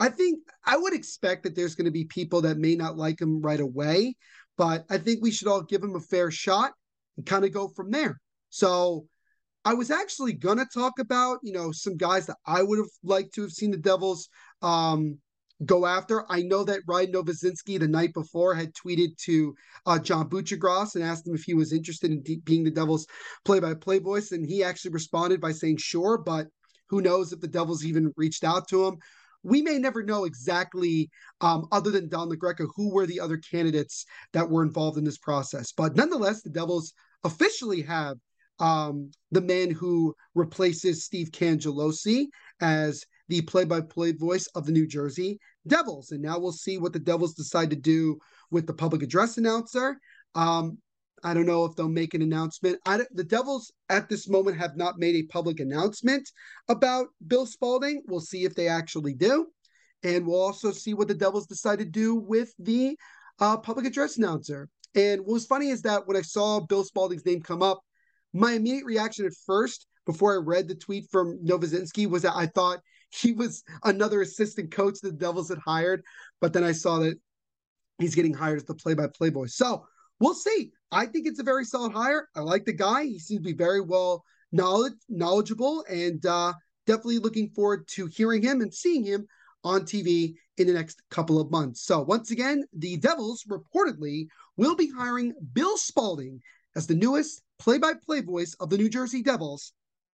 I 0.00 0.08
think 0.08 0.40
I 0.64 0.76
would 0.76 0.92
expect 0.92 1.44
that 1.44 1.54
there's 1.54 1.74
going 1.74 1.86
to 1.86 1.90
be 1.90 2.04
people 2.04 2.42
that 2.42 2.58
may 2.58 2.74
not 2.74 2.96
like 2.96 3.20
him 3.20 3.40
right 3.40 3.60
away, 3.60 4.16
but 4.56 4.84
I 4.90 4.98
think 4.98 5.22
we 5.22 5.30
should 5.30 5.48
all 5.48 5.62
give 5.62 5.82
him 5.82 5.96
a 5.96 6.00
fair 6.00 6.30
shot 6.30 6.72
and 7.16 7.24
kind 7.24 7.44
of 7.44 7.52
go 7.52 7.68
from 7.68 7.90
there. 7.90 8.20
So 8.54 9.08
I 9.64 9.74
was 9.74 9.90
actually 9.90 10.32
going 10.32 10.58
to 10.58 10.66
talk 10.72 11.00
about, 11.00 11.38
you 11.42 11.52
know, 11.52 11.72
some 11.72 11.96
guys 11.96 12.26
that 12.26 12.36
I 12.46 12.62
would 12.62 12.78
have 12.78 12.94
liked 13.02 13.34
to 13.34 13.42
have 13.42 13.50
seen 13.50 13.72
the 13.72 13.76
Devils 13.76 14.28
um, 14.62 15.18
go 15.64 15.86
after. 15.86 16.24
I 16.30 16.42
know 16.42 16.62
that 16.62 16.82
Ryan 16.86 17.10
Novozinsky 17.10 17.80
the 17.80 17.88
night 17.88 18.14
before 18.14 18.54
had 18.54 18.72
tweeted 18.72 19.16
to 19.24 19.56
uh, 19.86 19.98
John 19.98 20.28
Buccigross 20.28 20.94
and 20.94 21.02
asked 21.02 21.26
him 21.26 21.34
if 21.34 21.42
he 21.42 21.54
was 21.54 21.72
interested 21.72 22.12
in 22.12 22.22
de- 22.22 22.42
being 22.44 22.62
the 22.62 22.70
Devils 22.70 23.08
play-by-play 23.44 23.98
voice, 23.98 24.30
and 24.30 24.46
he 24.46 24.62
actually 24.62 24.92
responded 24.92 25.40
by 25.40 25.50
saying 25.50 25.78
sure, 25.78 26.16
but 26.16 26.46
who 26.88 27.00
knows 27.00 27.32
if 27.32 27.40
the 27.40 27.48
Devils 27.48 27.84
even 27.84 28.14
reached 28.16 28.44
out 28.44 28.68
to 28.68 28.86
him. 28.86 28.98
We 29.42 29.62
may 29.62 29.78
never 29.78 30.04
know 30.04 30.26
exactly, 30.26 31.10
um, 31.40 31.66
other 31.72 31.90
than 31.90 32.08
Don 32.08 32.30
LaGreca, 32.30 32.68
who 32.76 32.94
were 32.94 33.06
the 33.06 33.18
other 33.18 33.38
candidates 33.38 34.06
that 34.32 34.48
were 34.48 34.62
involved 34.62 34.96
in 34.96 35.02
this 35.02 35.18
process. 35.18 35.72
But 35.72 35.96
nonetheless, 35.96 36.42
the 36.42 36.50
Devils 36.50 36.92
officially 37.24 37.82
have 37.82 38.16
um, 38.58 39.10
the 39.30 39.40
man 39.40 39.70
who 39.70 40.14
replaces 40.34 41.04
Steve 41.04 41.30
Cangelosi 41.30 42.26
as 42.60 43.04
the 43.28 43.40
play-by-play 43.42 44.12
voice 44.12 44.46
of 44.54 44.66
the 44.66 44.72
New 44.72 44.86
Jersey 44.86 45.38
Devils. 45.66 46.10
And 46.10 46.22
now 46.22 46.38
we'll 46.38 46.52
see 46.52 46.78
what 46.78 46.92
the 46.92 46.98
Devils 46.98 47.34
decide 47.34 47.70
to 47.70 47.76
do 47.76 48.18
with 48.50 48.66
the 48.66 48.74
public 48.74 49.02
address 49.02 49.38
announcer. 49.38 49.98
Um, 50.34 50.78
I 51.22 51.32
don't 51.32 51.46
know 51.46 51.64
if 51.64 51.74
they'll 51.74 51.88
make 51.88 52.12
an 52.12 52.20
announcement. 52.20 52.78
the 52.84 53.24
Devils 53.24 53.72
at 53.88 54.10
this 54.10 54.28
moment 54.28 54.58
have 54.58 54.76
not 54.76 54.98
made 54.98 55.16
a 55.16 55.22
public 55.32 55.58
announcement 55.58 56.28
about 56.68 57.06
Bill 57.26 57.46
Spaulding. 57.46 58.02
We'll 58.06 58.20
see 58.20 58.44
if 58.44 58.54
they 58.54 58.68
actually 58.68 59.14
do. 59.14 59.46
And 60.02 60.26
we'll 60.26 60.40
also 60.40 60.70
see 60.70 60.92
what 60.92 61.08
the 61.08 61.14
Devils 61.14 61.46
decide 61.46 61.78
to 61.78 61.86
do 61.86 62.14
with 62.14 62.52
the 62.58 62.94
uh, 63.40 63.56
public 63.56 63.86
address 63.86 64.18
announcer. 64.18 64.68
And 64.94 65.22
what 65.22 65.32
was 65.32 65.46
funny 65.46 65.70
is 65.70 65.80
that 65.82 66.06
when 66.06 66.16
I 66.16 66.22
saw 66.22 66.60
Bill 66.60 66.84
Spaulding's 66.84 67.24
name 67.24 67.40
come 67.40 67.62
up, 67.62 67.80
my 68.34 68.52
immediate 68.52 68.84
reaction 68.84 69.24
at 69.24 69.32
first, 69.46 69.86
before 70.06 70.34
I 70.34 70.42
read 70.42 70.68
the 70.68 70.74
tweet 70.74 71.06
from 71.10 71.38
Novozinsky, 71.42 72.06
was 72.08 72.22
that 72.22 72.36
I 72.36 72.46
thought 72.46 72.80
he 73.10 73.32
was 73.32 73.62
another 73.84 74.20
assistant 74.20 74.70
coach 74.72 74.98
the 75.00 75.12
Devils 75.12 75.48
had 75.48 75.58
hired. 75.58 76.02
But 76.40 76.52
then 76.52 76.64
I 76.64 76.72
saw 76.72 76.98
that 76.98 77.18
he's 77.98 78.14
getting 78.14 78.34
hired 78.34 78.56
as 78.56 78.64
the 78.64 78.74
play-by-play 78.74 79.30
boy. 79.30 79.46
So 79.46 79.86
we'll 80.20 80.34
see. 80.34 80.72
I 80.90 81.06
think 81.06 81.26
it's 81.26 81.38
a 81.38 81.44
very 81.44 81.64
solid 81.64 81.92
hire. 81.92 82.28
I 82.34 82.40
like 82.40 82.64
the 82.64 82.72
guy. 82.72 83.04
He 83.04 83.18
seems 83.18 83.40
to 83.40 83.52
be 83.52 83.56
very 83.56 83.80
well 83.80 84.24
knowledge 84.52 84.94
knowledgeable 85.08 85.84
and 85.88 86.24
uh, 86.26 86.52
definitely 86.86 87.18
looking 87.18 87.50
forward 87.50 87.86
to 87.88 88.06
hearing 88.06 88.42
him 88.42 88.60
and 88.60 88.72
seeing 88.72 89.04
him 89.04 89.26
on 89.64 89.82
TV 89.82 90.34
in 90.58 90.66
the 90.66 90.72
next 90.72 91.02
couple 91.10 91.40
of 91.40 91.50
months. 91.50 91.84
So 91.84 92.02
once 92.02 92.30
again, 92.30 92.64
the 92.72 92.96
Devils 92.96 93.44
reportedly 93.48 94.26
will 94.56 94.76
be 94.76 94.90
hiring 94.90 95.34
Bill 95.52 95.76
Spaulding 95.76 96.40
as 96.76 96.86
the 96.86 96.94
newest 96.94 97.42
play-by-play 97.58 98.22
voice 98.22 98.54
of 98.60 98.70
the 98.70 98.78
New 98.78 98.88
Jersey 98.88 99.22
Devils 99.22 99.72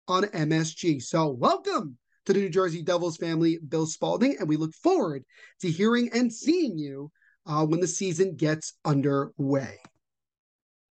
on 0.08 0.24
MSG. 0.24 1.02
So 1.02 1.28
welcome 1.28 1.96
to 2.26 2.32
the 2.32 2.40
New 2.40 2.50
Jersey 2.50 2.82
Devils 2.82 3.16
family, 3.16 3.58
Bill 3.68 3.86
Spaulding, 3.86 4.36
and 4.38 4.48
we 4.48 4.56
look 4.56 4.74
forward 4.74 5.24
to 5.60 5.70
hearing 5.70 6.10
and 6.12 6.32
seeing 6.32 6.78
you 6.78 7.10
uh, 7.46 7.64
when 7.64 7.80
the 7.80 7.88
season 7.88 8.36
gets 8.36 8.74
underway. 8.84 9.78